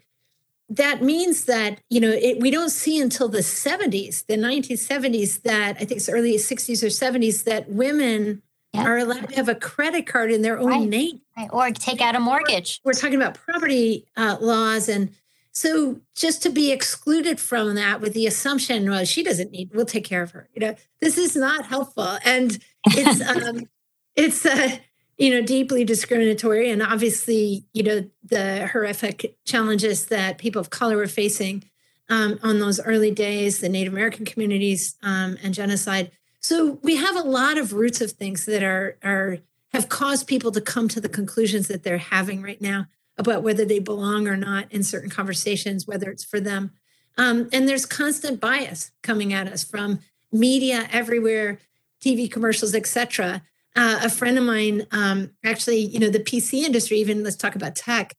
[0.71, 5.77] that means that you know it, we don't see until the 70s the 1970s that
[5.77, 8.41] i think it's early 60s or 70s that women
[8.73, 8.87] yep.
[8.87, 10.89] are allowed to have a credit card in their own right.
[10.89, 11.51] name right.
[11.53, 15.11] or take out a mortgage we're, we're talking about property uh, laws and
[15.53, 19.85] so just to be excluded from that with the assumption well she doesn't need we'll
[19.85, 23.69] take care of her you know this is not helpful and it's um
[24.15, 24.77] it's uh
[25.21, 26.71] you know, deeply discriminatory.
[26.71, 31.63] And obviously, you know, the horrific challenges that people of color were facing
[32.09, 36.11] um, on those early days, the Native American communities um, and genocide.
[36.41, 39.39] So we have a lot of roots of things that are are
[39.75, 42.87] have caused people to come to the conclusions that they're having right now
[43.19, 46.71] about whether they belong or not in certain conversations, whether it's for them.
[47.19, 50.01] Um, and there's constant bias coming at us from
[50.33, 51.59] media everywhere,
[52.01, 53.43] TV commercials, etc
[53.77, 57.55] uh, a friend of mine, um, actually, you know, the PC industry, even let's talk
[57.55, 58.15] about tech.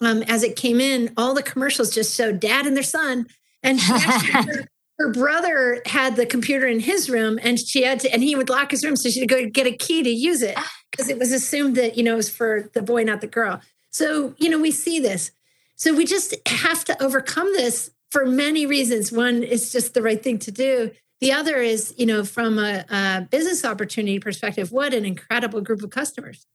[0.00, 3.26] Um, as it came in, all the commercials just showed dad and their son.
[3.62, 4.66] And her,
[4.98, 8.48] her, brother had the computer in his room and she had to, and he would
[8.48, 8.96] lock his room.
[8.96, 10.56] So she had to go get a key to use it
[10.90, 13.60] because it was assumed that, you know, it was for the boy, not the girl.
[13.90, 15.32] So, you know, we see this.
[15.76, 19.12] So we just have to overcome this for many reasons.
[19.12, 20.90] One it's just the right thing to do.
[21.20, 25.82] The other is, you know, from a, a business opportunity perspective, what an incredible group
[25.82, 26.46] of customers.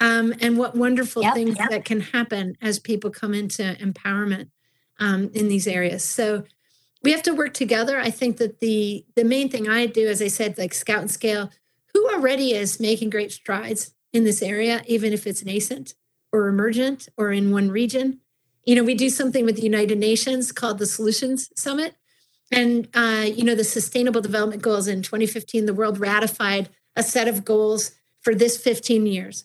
[0.00, 1.70] Um, and what wonderful yep, things yep.
[1.70, 4.48] that can happen as people come into empowerment
[4.98, 6.04] um, in these areas.
[6.04, 6.44] So
[7.02, 8.00] we have to work together.
[8.00, 11.10] I think that the the main thing I do, as I said, like Scout and
[11.10, 11.50] Scale,
[11.92, 15.94] who already is making great strides in this area, even if it's nascent
[16.32, 18.20] or emergent or in one region.
[18.64, 21.94] You know, we do something with the United Nations called the Solutions Summit,
[22.50, 27.28] and, uh, you know, the Sustainable Development Goals in 2015, the world ratified a set
[27.28, 29.44] of goals for this 15 years.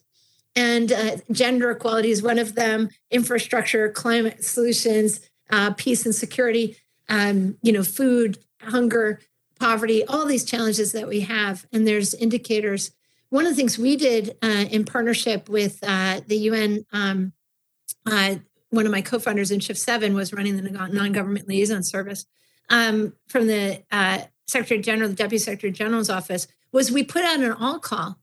[0.55, 5.21] And uh, gender equality is one of them, infrastructure, climate solutions,
[5.51, 6.75] uh, peace and security,
[7.07, 9.19] um, you know, food, hunger,
[9.59, 11.65] poverty, all these challenges that we have.
[11.71, 12.91] And there's indicators.
[13.29, 17.33] One of the things we did uh, in partnership with uh, the UN, um,
[18.05, 18.35] uh,
[18.69, 22.25] one of my co founders in Shift 7 was running the non government liaison service
[22.69, 27.39] um, from the uh, Secretary General, the Deputy Secretary General's office, was we put out
[27.39, 28.17] an all call.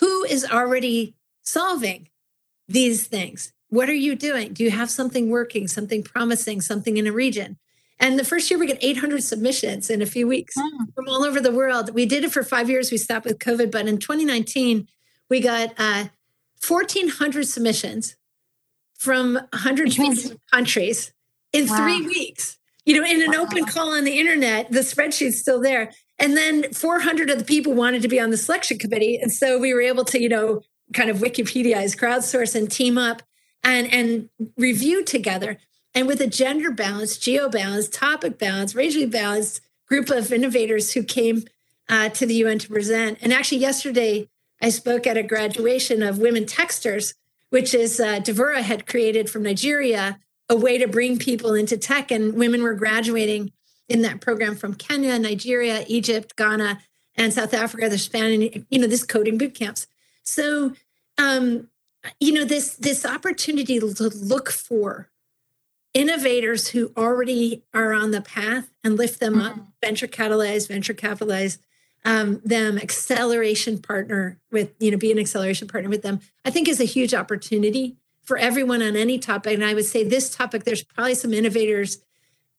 [0.00, 2.08] Who is already solving
[2.68, 3.52] these things?
[3.68, 4.52] What are you doing?
[4.52, 7.58] Do you have something working, something promising, something in a region?
[7.98, 10.94] And the first year we got 800 submissions in a few weeks mm.
[10.94, 11.94] from all over the world.
[11.94, 12.90] We did it for five years.
[12.90, 14.88] We stopped with COVID, but in 2019
[15.30, 16.06] we got uh,
[16.66, 18.16] 1,400 submissions
[18.98, 19.96] from 100
[20.52, 21.12] countries
[21.52, 21.76] in wow.
[21.76, 23.44] three weeks you know, in an wow.
[23.44, 25.92] open call on the internet, the spreadsheet's still there.
[26.18, 29.18] And then 400 of the people wanted to be on the selection committee.
[29.20, 30.62] And so we were able to, you know,
[30.92, 33.22] kind of Wikipedia's crowdsource and team up
[33.62, 35.58] and, and review together.
[35.94, 41.02] And with a gender balance, geo balance, topic balance, racially balanced group of innovators who
[41.02, 41.44] came
[41.88, 43.18] uh, to the UN to present.
[43.20, 44.28] And actually, yesterday,
[44.60, 47.14] I spoke at a graduation of women Techsters,
[47.50, 50.18] which is uh, Devura had created from Nigeria
[50.52, 52.10] a way to bring people into tech.
[52.10, 53.52] And women were graduating
[53.88, 56.78] in that program from Kenya, Nigeria, Egypt, Ghana,
[57.16, 57.88] and South Africa.
[57.88, 59.86] They're spanning, you know, this coding boot camps.
[60.22, 60.74] So,
[61.16, 61.68] um,
[62.20, 65.08] you know, this this opportunity to look for
[65.94, 69.60] innovators who already are on the path and lift them mm-hmm.
[69.60, 71.58] up, venture catalyze, venture capitalize
[72.04, 76.68] um, them, acceleration partner with, you know, be an acceleration partner with them, I think
[76.68, 79.54] is a huge opportunity for everyone on any topic.
[79.54, 81.98] And I would say this topic, there's probably some innovators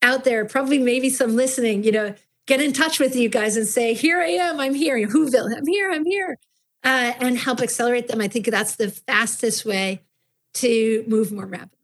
[0.01, 2.13] out there, probably maybe some listening, you know,
[2.45, 5.65] get in touch with you guys and say, here I am, I'm here, Whoville, I'm
[5.65, 6.37] here, I'm here,
[6.83, 8.19] uh, and help accelerate them.
[8.19, 10.01] I think that's the fastest way
[10.55, 11.77] to move more rapidly.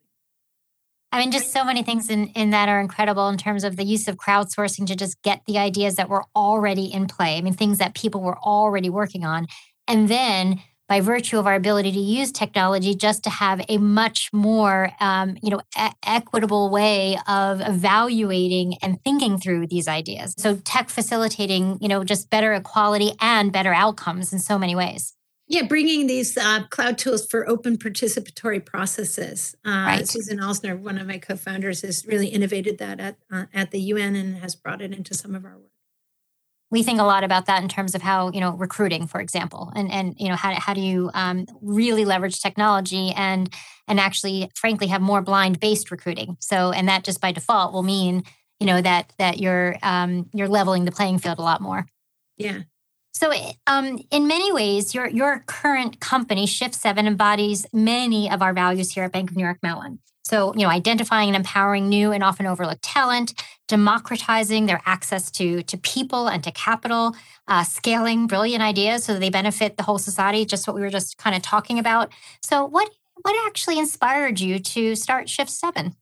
[1.11, 3.83] I mean, just so many things in, in that are incredible in terms of the
[3.83, 7.37] use of crowdsourcing to just get the ideas that were already in play.
[7.37, 9.47] I mean, things that people were already working on.
[9.87, 14.29] And then by virtue of our ability to use technology just to have a much
[14.33, 20.57] more um, you know e- equitable way of evaluating and thinking through these ideas so
[20.65, 25.13] tech facilitating you know just better equality and better outcomes in so many ways
[25.51, 29.55] yeah, bringing these uh, cloud tools for open participatory processes.
[29.65, 30.07] Uh, right.
[30.07, 34.15] Susan Alzner, one of my co-founders, has really innovated that at uh, at the UN
[34.15, 35.71] and has brought it into some of our work
[36.71, 39.71] we think a lot about that in terms of how you know recruiting for example
[39.75, 43.53] and and you know how, how do you um, really leverage technology and
[43.87, 46.37] and actually frankly have more blind based recruiting.
[46.39, 48.23] So and that just by default will mean
[48.59, 51.85] you know that that you're um, you're leveling the playing field a lot more.
[52.37, 52.61] Yeah.
[53.11, 53.33] So,
[53.67, 58.91] um, in many ways, your your current company, Shift Seven, embodies many of our values
[58.91, 59.99] here at Bank of New York Mellon.
[60.29, 63.33] So, you know, identifying and empowering new and often overlooked talent,
[63.67, 67.15] democratizing their access to, to people and to capital,
[67.47, 70.91] uh, scaling brilliant ideas so that they benefit the whole society, just what we were
[70.91, 72.11] just kind of talking about.
[72.43, 72.91] So, what
[73.23, 75.95] what actually inspired you to start Shift Seven?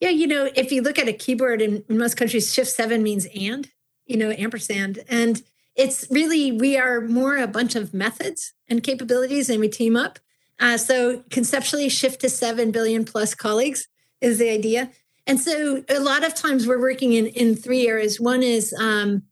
[0.00, 3.04] Yeah, you know, if you look at a keyboard in, in most countries, Shift Seven
[3.04, 3.70] means and,
[4.04, 5.04] you know, ampersand.
[5.08, 5.42] And
[5.76, 10.18] it's really, we are more a bunch of methods and capabilities and we team up.
[10.60, 13.88] Uh, so conceptually, shift to 7 billion plus colleagues
[14.20, 14.90] is the idea.
[15.26, 18.18] And so a lot of times we're working in, in three areas.
[18.18, 19.22] One is um,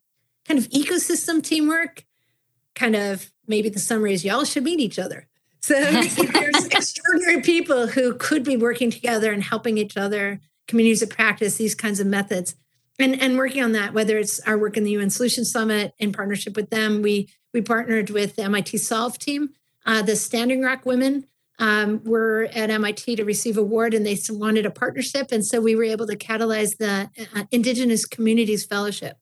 [0.46, 2.04] kind of ecosystem teamwork,
[2.74, 5.26] kind of maybe the summary is y'all should meet each other.
[5.60, 11.10] So there's extraordinary people who could be working together and helping each other, communities of
[11.10, 12.54] practice, these kinds of methods.
[12.98, 16.12] And, and working on that, whether it's our work in the UN Solutions Summit in
[16.12, 19.50] partnership with them, we we partnered with the MIT Solve team
[19.86, 21.26] uh, the Standing Rock women
[21.58, 25.74] um, were at MIT to receive award, and they wanted a partnership, and so we
[25.74, 29.16] were able to catalyze the uh, Indigenous Communities Fellowship.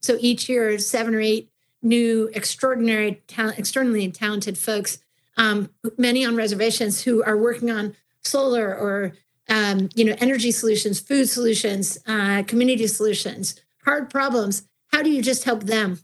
[0.00, 1.50] So each year, seven or eight
[1.82, 4.98] new, extraordinary, ta- extraordinarily talented folks,
[5.36, 9.14] um, many on reservations, who are working on solar or
[9.48, 14.62] um, you know energy solutions, food solutions, uh, community solutions, hard problems.
[14.92, 15.98] How do you just help them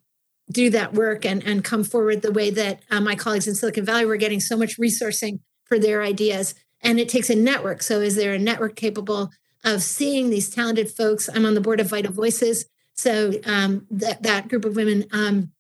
[0.51, 3.85] do that work and, and come forward the way that uh, my colleagues in Silicon
[3.85, 6.55] Valley were getting so much resourcing for their ideas.
[6.81, 7.83] And it takes a network.
[7.83, 9.31] So, is there a network capable
[9.65, 11.29] of seeing these talented folks?
[11.33, 12.67] I'm on the board of Vital Voices.
[12.95, 15.53] So, um, that, that group of women, um,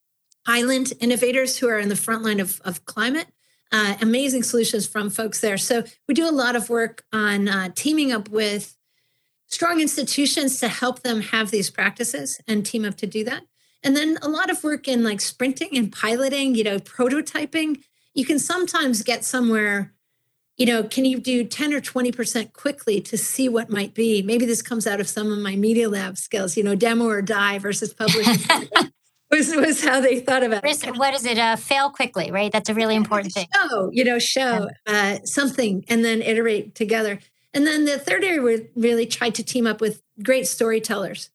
[0.46, 3.26] island innovators who are in the front line of, of climate,
[3.72, 5.58] uh, amazing solutions from folks there.
[5.58, 8.76] So, we do a lot of work on uh, teaming up with
[9.48, 13.42] strong institutions to help them have these practices and team up to do that.
[13.86, 17.84] And then a lot of work in like sprinting and piloting, you know, prototyping.
[18.14, 19.94] You can sometimes get somewhere,
[20.56, 24.22] you know, can you do 10 or 20% quickly to see what might be?
[24.22, 27.22] Maybe this comes out of some of my media lab skills, you know, demo or
[27.22, 28.26] die versus publish.
[29.30, 30.96] was, was how they thought about it.
[30.96, 31.38] What is it?
[31.38, 32.50] Uh, fail quickly, right?
[32.50, 33.46] That's a really important thing.
[33.54, 37.20] Show, you know, show uh, something and then iterate together.
[37.54, 41.30] And then the third area, we really tried to team up with great storytellers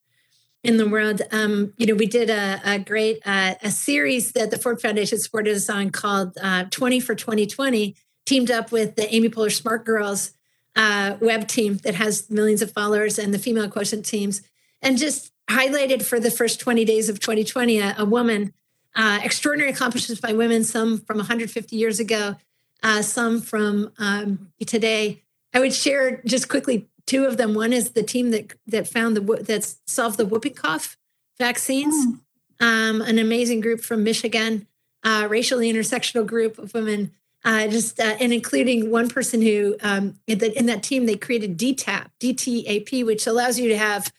[0.64, 1.22] in the world.
[1.32, 5.20] Um, you know, we did a, a great uh, a series that the Ford Foundation
[5.20, 7.96] supported us on called uh, 20 for 2020,
[8.26, 10.32] teamed up with the Amy Poehler Smart Girls
[10.76, 14.42] uh, web team that has millions of followers and the female quotient teams,
[14.82, 18.54] and just highlighted for the first 20 days of 2020 a, a woman,
[18.96, 22.36] uh, extraordinary accomplishments by women, some from 150 years ago,
[22.84, 25.24] uh, some from um, today.
[25.54, 27.54] I would share just quickly two of them.
[27.54, 30.98] One is the team that that found the that solved the whooping cough
[31.38, 31.96] vaccines.
[32.06, 32.20] Mm.
[32.60, 34.68] Um, an amazing group from Michigan,
[35.04, 37.12] uh, racially intersectional group of women.
[37.44, 41.16] Uh, just uh, and including one person who um, in, the, in, that team they
[41.16, 44.14] created DTAP, DTAP, which allows you to have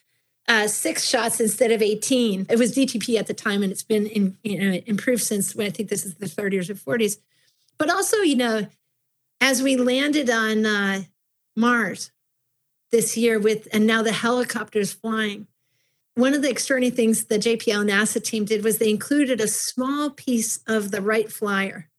[0.49, 2.47] uh, six shots instead of 18.
[2.49, 5.67] It was DTP at the time, and it's been in, you know, improved since when
[5.67, 7.17] I think this is the 30s or 40s.
[7.77, 8.67] But also, you know,
[9.39, 11.03] as we landed on uh,
[11.55, 12.11] Mars,
[12.93, 15.47] this year with, and now the helicopters flying.
[16.15, 20.11] One of the extraordinary things the JPL NASA team did was they included a small
[20.11, 21.89] piece of the Wright flyer.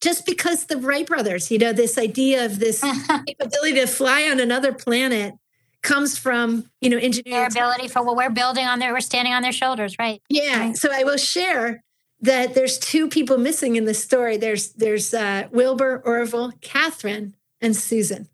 [0.00, 2.82] Just because the Wright brothers, you know, this idea of this
[3.40, 5.34] ability to fly on another planet
[5.82, 7.50] comes from, you know, engineering.
[7.50, 10.22] Their ability for what we're building on their, we're standing on their shoulders, right?
[10.30, 10.72] Yeah.
[10.72, 11.84] So I will share
[12.22, 14.38] that there's two people missing in the story.
[14.38, 18.28] There's there's uh, Wilbur Orville, Katharine, and Susan.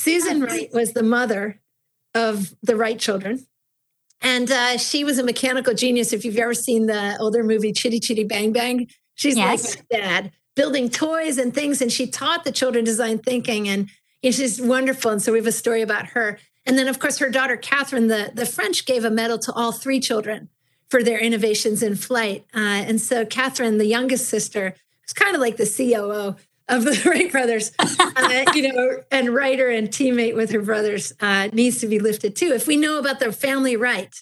[0.00, 1.60] Susan Wright was the mother
[2.14, 3.46] of the Wright children.
[4.22, 6.12] And uh, she was a mechanical genius.
[6.12, 9.76] If you've ever seen the older movie Chitty Chitty Bang Bang, she's yes.
[9.76, 11.82] like dad, building toys and things.
[11.82, 13.68] And she taught the children design thinking.
[13.68, 13.90] And,
[14.22, 15.10] and she's wonderful.
[15.10, 16.38] And so we have a story about her.
[16.64, 19.72] And then, of course, her daughter, Katharine, the, the French gave a medal to all
[19.72, 20.48] three children
[20.88, 22.46] for their innovations in flight.
[22.54, 24.74] Uh, and so Katharine, the youngest sister,
[25.06, 26.36] was kind of like the COO
[26.70, 31.48] of the Wright brothers, uh, you know, and writer and teammate with her brothers uh,
[31.52, 32.52] needs to be lifted too.
[32.52, 34.14] If we know about the family right,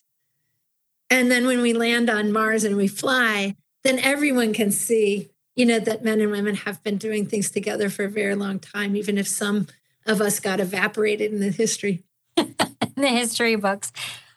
[1.11, 5.65] and then when we land on Mars and we fly, then everyone can see, you
[5.65, 8.97] know, that men and women have been doing things together for a very long time,
[8.97, 9.67] even if some
[10.07, 12.03] of us got evaporated in the history.
[12.37, 12.55] in
[12.97, 13.93] the history books.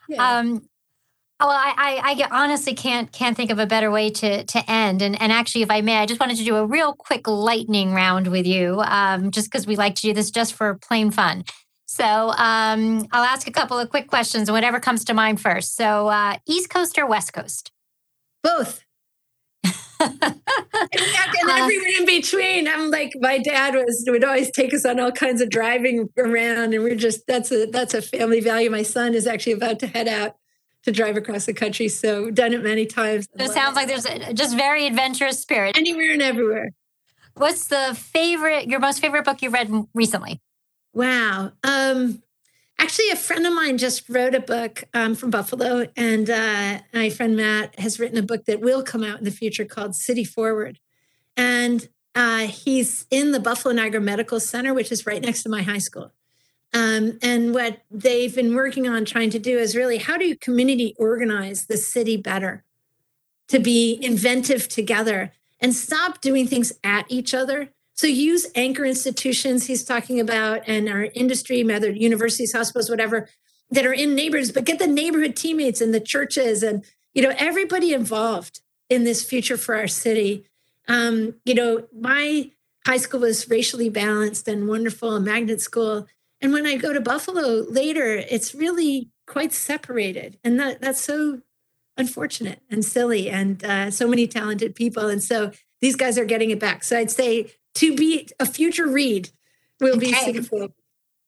[0.07, 0.39] Yeah.
[0.39, 0.69] Um,
[1.41, 5.01] well, I, I, I, honestly can't can't think of a better way to to end.
[5.01, 7.93] And and actually, if I may, I just wanted to do a real quick lightning
[7.93, 11.43] round with you, um, just because we like to do this just for plain fun.
[11.87, 15.75] So um, I'll ask a couple of quick questions, and whatever comes to mind first.
[15.75, 17.71] So uh, East Coast or West Coast?
[18.43, 18.83] Both.
[19.99, 20.31] and uh,
[21.49, 22.67] everyone in between.
[22.67, 26.73] I'm like, my dad was would always take us on all kinds of driving around,
[26.73, 28.69] and we're just that's a that's a family value.
[28.69, 30.35] My son is actually about to head out
[30.83, 31.87] to drive across the country.
[31.87, 33.27] So done it many times.
[33.37, 35.77] It sounds like there's a just very adventurous spirit.
[35.77, 36.71] Anywhere and everywhere.
[37.35, 40.41] What's the favorite, your most favorite book you read recently?
[40.93, 41.53] Wow.
[41.63, 42.21] Um,
[42.77, 47.09] actually, a friend of mine just wrote a book um, from Buffalo, and uh, my
[47.09, 50.25] friend Matt has written a book that will come out in the future called City
[50.25, 50.79] Forward.
[51.37, 55.61] And uh, he's in the Buffalo Niagara Medical Center, which is right next to my
[55.61, 56.11] high school.
[56.73, 60.37] Um, and what they've been working on trying to do is really how do you
[60.37, 62.63] community organize the city better
[63.49, 67.69] to be inventive together and stop doing things at each other?
[67.93, 73.27] So use anchor institutions he's talking about and our industry, whether universities, hospitals, whatever,
[73.69, 77.33] that are in neighbors, but get the neighborhood teammates and the churches and you know
[77.37, 80.45] everybody involved in this future for our city.
[80.87, 82.51] Um, you know, my
[82.85, 86.07] high school was racially balanced and wonderful, a magnet school
[86.41, 90.39] and when I go to Buffalo later, it's really quite separated.
[90.43, 91.41] And that, that's so
[91.97, 95.07] unfortunate and silly and uh, so many talented people.
[95.07, 96.83] And so these guys are getting it back.
[96.83, 99.29] So I'd say to be a future read
[99.79, 100.11] will okay.
[100.11, 100.69] be Singapore.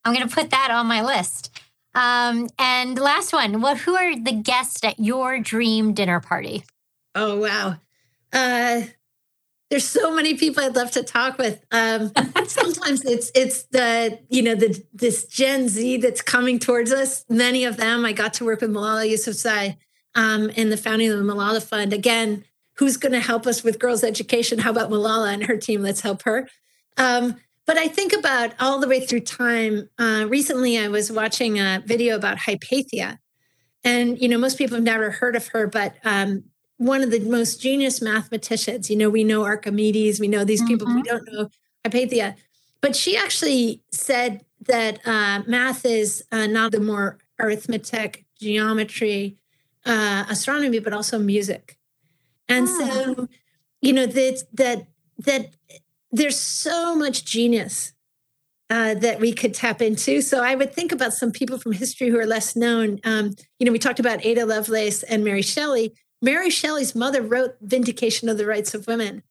[0.03, 1.61] I'm going to put that on my list.
[1.95, 6.63] Um, and last one, what who are the guests at your dream dinner party?
[7.13, 7.75] Oh wow.
[8.31, 8.81] Uh,
[9.73, 11.65] there's so many people I'd love to talk with.
[11.71, 12.11] Um,
[12.45, 17.25] sometimes it's it's the you know the this Gen Z that's coming towards us.
[17.27, 19.77] Many of them I got to work with Malala Yousafzai
[20.13, 21.91] um, in the founding of the Malala Fund.
[21.91, 22.45] Again,
[22.75, 24.59] who's going to help us with girls' education?
[24.59, 25.81] How about Malala and her team?
[25.81, 26.47] Let's help her.
[26.97, 29.89] Um, but I think about all the way through time.
[29.97, 33.17] Uh, recently, I was watching a video about Hypatia,
[33.83, 36.43] and you know most people have never heard of her, but um,
[36.77, 38.89] one of the most genius mathematicians.
[38.89, 40.67] You know, we know Archimedes, we know these mm-hmm.
[40.67, 41.49] people, we don't know
[41.85, 42.35] Hypatia.
[42.81, 49.37] But she actually said that uh, math is uh, not the more arithmetic, geometry,
[49.85, 51.77] uh, astronomy, but also music.
[52.49, 53.13] And oh.
[53.15, 53.27] so,
[53.81, 54.87] you know, that that
[55.19, 55.53] that
[56.11, 57.93] there's so much genius
[58.69, 60.21] uh, that we could tap into.
[60.21, 62.99] So I would think about some people from history who are less known.
[63.03, 65.93] Um, you know, we talked about Ada Lovelace and Mary Shelley.
[66.23, 69.23] Mary Shelley's mother wrote Vindication of the Rights of Women,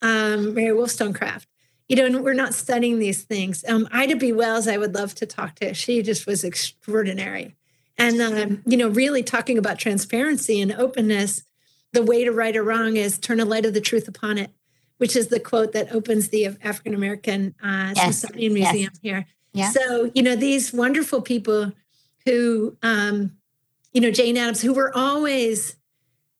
[0.00, 1.46] um, Mary Wollstonecraft.
[1.90, 3.64] You know, and we're not studying these things.
[3.68, 4.32] Um, Ida B.
[4.32, 5.74] Wells, I would love to talk to.
[5.74, 7.54] She just was extraordinary.
[7.96, 11.44] And, um, you know, really talking about transparency and openness,
[11.92, 14.50] the way to right or wrong is turn a light of the truth upon it,
[14.98, 18.20] which is the quote that opens the African American uh, yes.
[18.20, 18.98] Smithsonian Museum yes.
[19.02, 19.26] here.
[19.52, 19.70] Yeah.
[19.70, 21.72] So, you know, these wonderful people
[22.26, 23.32] who, um,
[23.92, 25.77] you know, Jane Addams, who were always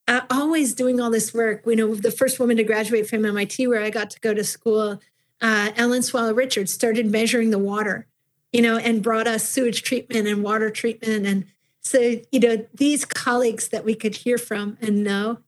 [0.08, 1.62] uh, always doing all this work.
[1.66, 4.42] You know, the first woman to graduate from MIT, where I got to go to
[4.42, 5.00] school,
[5.40, 8.06] uh, Ellen Swallow Richards started measuring the water,
[8.52, 11.26] you know, and brought us sewage treatment and water treatment.
[11.26, 11.44] And
[11.80, 15.38] so, you know, these colleagues that we could hear from and know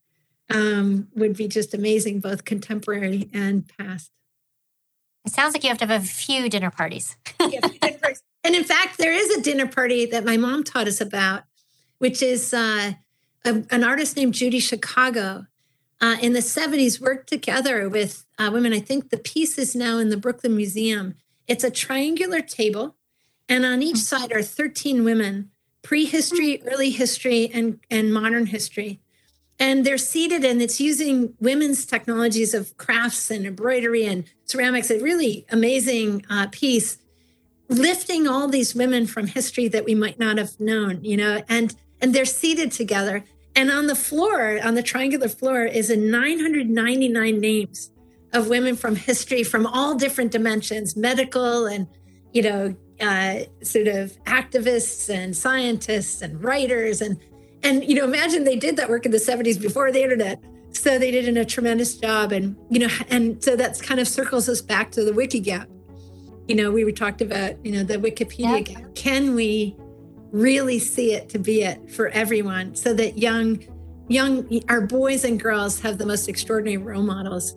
[0.51, 4.11] um, would be just amazing, both contemporary and past.
[5.25, 7.17] It sounds like you have to have a few dinner parties.
[7.41, 11.45] and in fact, there is a dinner party that my mom taught us about,
[11.99, 12.93] which is uh,
[13.45, 15.47] a, an artist named Judy Chicago
[16.01, 18.73] uh, in the 70s worked together with uh, women.
[18.73, 21.15] I think the piece is now in the Brooklyn Museum.
[21.47, 22.97] It's a triangular table,
[23.49, 25.51] and on each side are 13 women
[25.83, 29.01] prehistory, early history, and, and modern history.
[29.59, 35.01] And they're seated, and it's using women's technologies of crafts and embroidery and ceramics, a
[35.01, 36.99] really amazing uh, piece,
[37.69, 41.75] lifting all these women from history that we might not have known, you know, and
[42.03, 43.25] and they're seated together.
[43.57, 47.91] And on the floor, on the triangular floor, is a 999 names
[48.33, 51.89] of women from history from all different dimensions, medical and,
[52.33, 57.19] you know, uh, sort of activists and scientists and writers and
[57.63, 60.43] and you know imagine they did that work in the 70s before the internet.
[60.73, 64.49] So they did a tremendous job and you know and so that's kind of circles
[64.49, 65.69] us back to the wiki gap.
[66.47, 68.61] You know we were talked about you know the wikipedia yeah.
[68.61, 68.95] gap.
[68.95, 69.77] Can we
[70.33, 73.63] really see it to be it for everyone so that young
[74.09, 77.57] young our boys and girls have the most extraordinary role models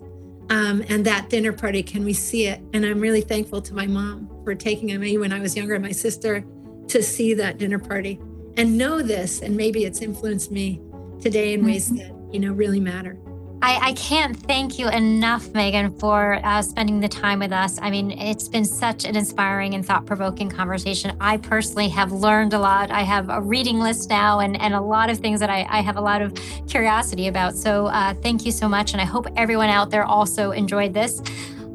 [0.50, 3.86] um, and that dinner party can we see it and i'm really thankful to my
[3.86, 6.44] mom for taking me when i was younger and my sister
[6.88, 8.20] to see that dinner party
[8.56, 10.80] and know this and maybe it's influenced me
[11.20, 11.98] today in ways mm-hmm.
[11.98, 13.18] that you know really matter
[13.64, 17.78] I, I, can't thank you enough, Megan, for uh, spending the time with us.
[17.80, 21.16] I mean, it's been such an inspiring and thought provoking conversation.
[21.18, 22.90] I personally have learned a lot.
[22.90, 25.80] I have a reading list now and, and a lot of things that I, I
[25.80, 26.38] have a lot of
[26.68, 27.56] curiosity about.
[27.56, 28.92] So, uh, thank you so much.
[28.92, 31.22] And I hope everyone out there also enjoyed this.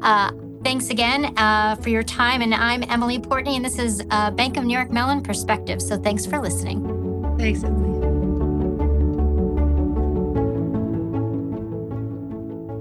[0.00, 0.30] Uh,
[0.62, 2.40] thanks again uh, for your time.
[2.40, 5.82] And I'm Emily Portney, and this is uh, Bank of New York Mellon Perspective.
[5.82, 7.36] So, thanks for listening.
[7.36, 8.09] Thanks, Emily.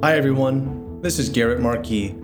[0.01, 1.01] Hi, everyone.
[1.01, 2.15] This is Garrett Marquis,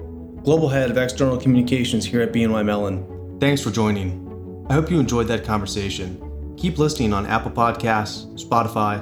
[0.45, 3.37] Global Head of External Communications here at BNY Mellon.
[3.41, 4.65] Thanks for joining.
[4.69, 6.55] I hope you enjoyed that conversation.
[6.55, 9.01] Keep listening on Apple Podcasts, Spotify,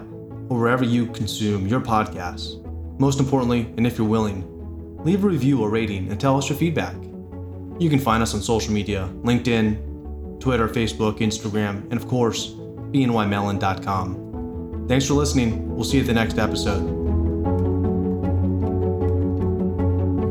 [0.50, 2.60] or wherever you consume your podcasts.
[3.00, 4.44] Most importantly, and if you're willing,
[5.04, 6.96] leave a review or rating and tell us your feedback.
[7.78, 12.54] You can find us on social media LinkedIn, Twitter, Facebook, Instagram, and of course,
[12.90, 14.88] bnymellon.com.
[14.88, 15.76] Thanks for listening.
[15.76, 17.03] We'll see you at the next episode.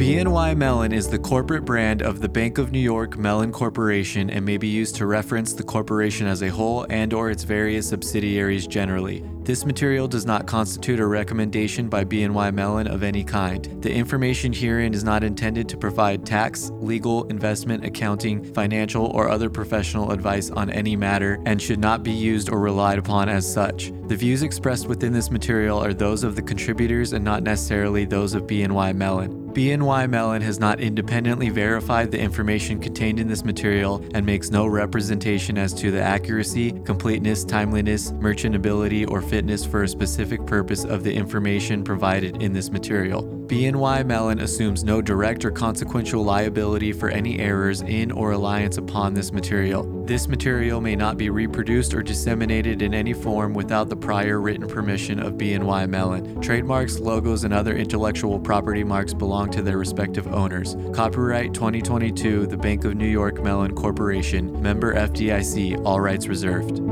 [0.02, 4.44] BNY Mellon is the corporate brand of the Bank of New York Mellon Corporation and
[4.44, 8.66] may be used to reference the corporation as a whole and or its various subsidiaries
[8.66, 9.22] generally.
[9.44, 13.82] This material does not constitute a recommendation by BNY Mellon of any kind.
[13.82, 19.50] The information herein is not intended to provide tax, legal, investment, accounting, financial, or other
[19.50, 23.90] professional advice on any matter and should not be used or relied upon as such.
[24.06, 28.34] The views expressed within this material are those of the contributors and not necessarily those
[28.34, 29.42] of BNY Mellon.
[29.52, 34.66] BNY Mellon has not independently verified the information contained in this material and makes no
[34.66, 41.02] representation as to the accuracy, completeness, timeliness, merchantability, or fitness for a specific purpose of
[41.02, 43.22] the information provided in this material.
[43.46, 49.14] BNY Mellon assumes no direct or consequential liability for any errors in or reliance upon
[49.14, 49.84] this material.
[50.04, 54.68] This material may not be reproduced or disseminated in any form without the prior written
[54.68, 56.38] permission of BNY Mellon.
[56.42, 60.76] Trademarks, logos, and other intellectual property marks belong to their respective owners.
[60.92, 66.82] Copyright 2022, The Bank of New York Mellon Corporation, member FDIC, all rights reserved.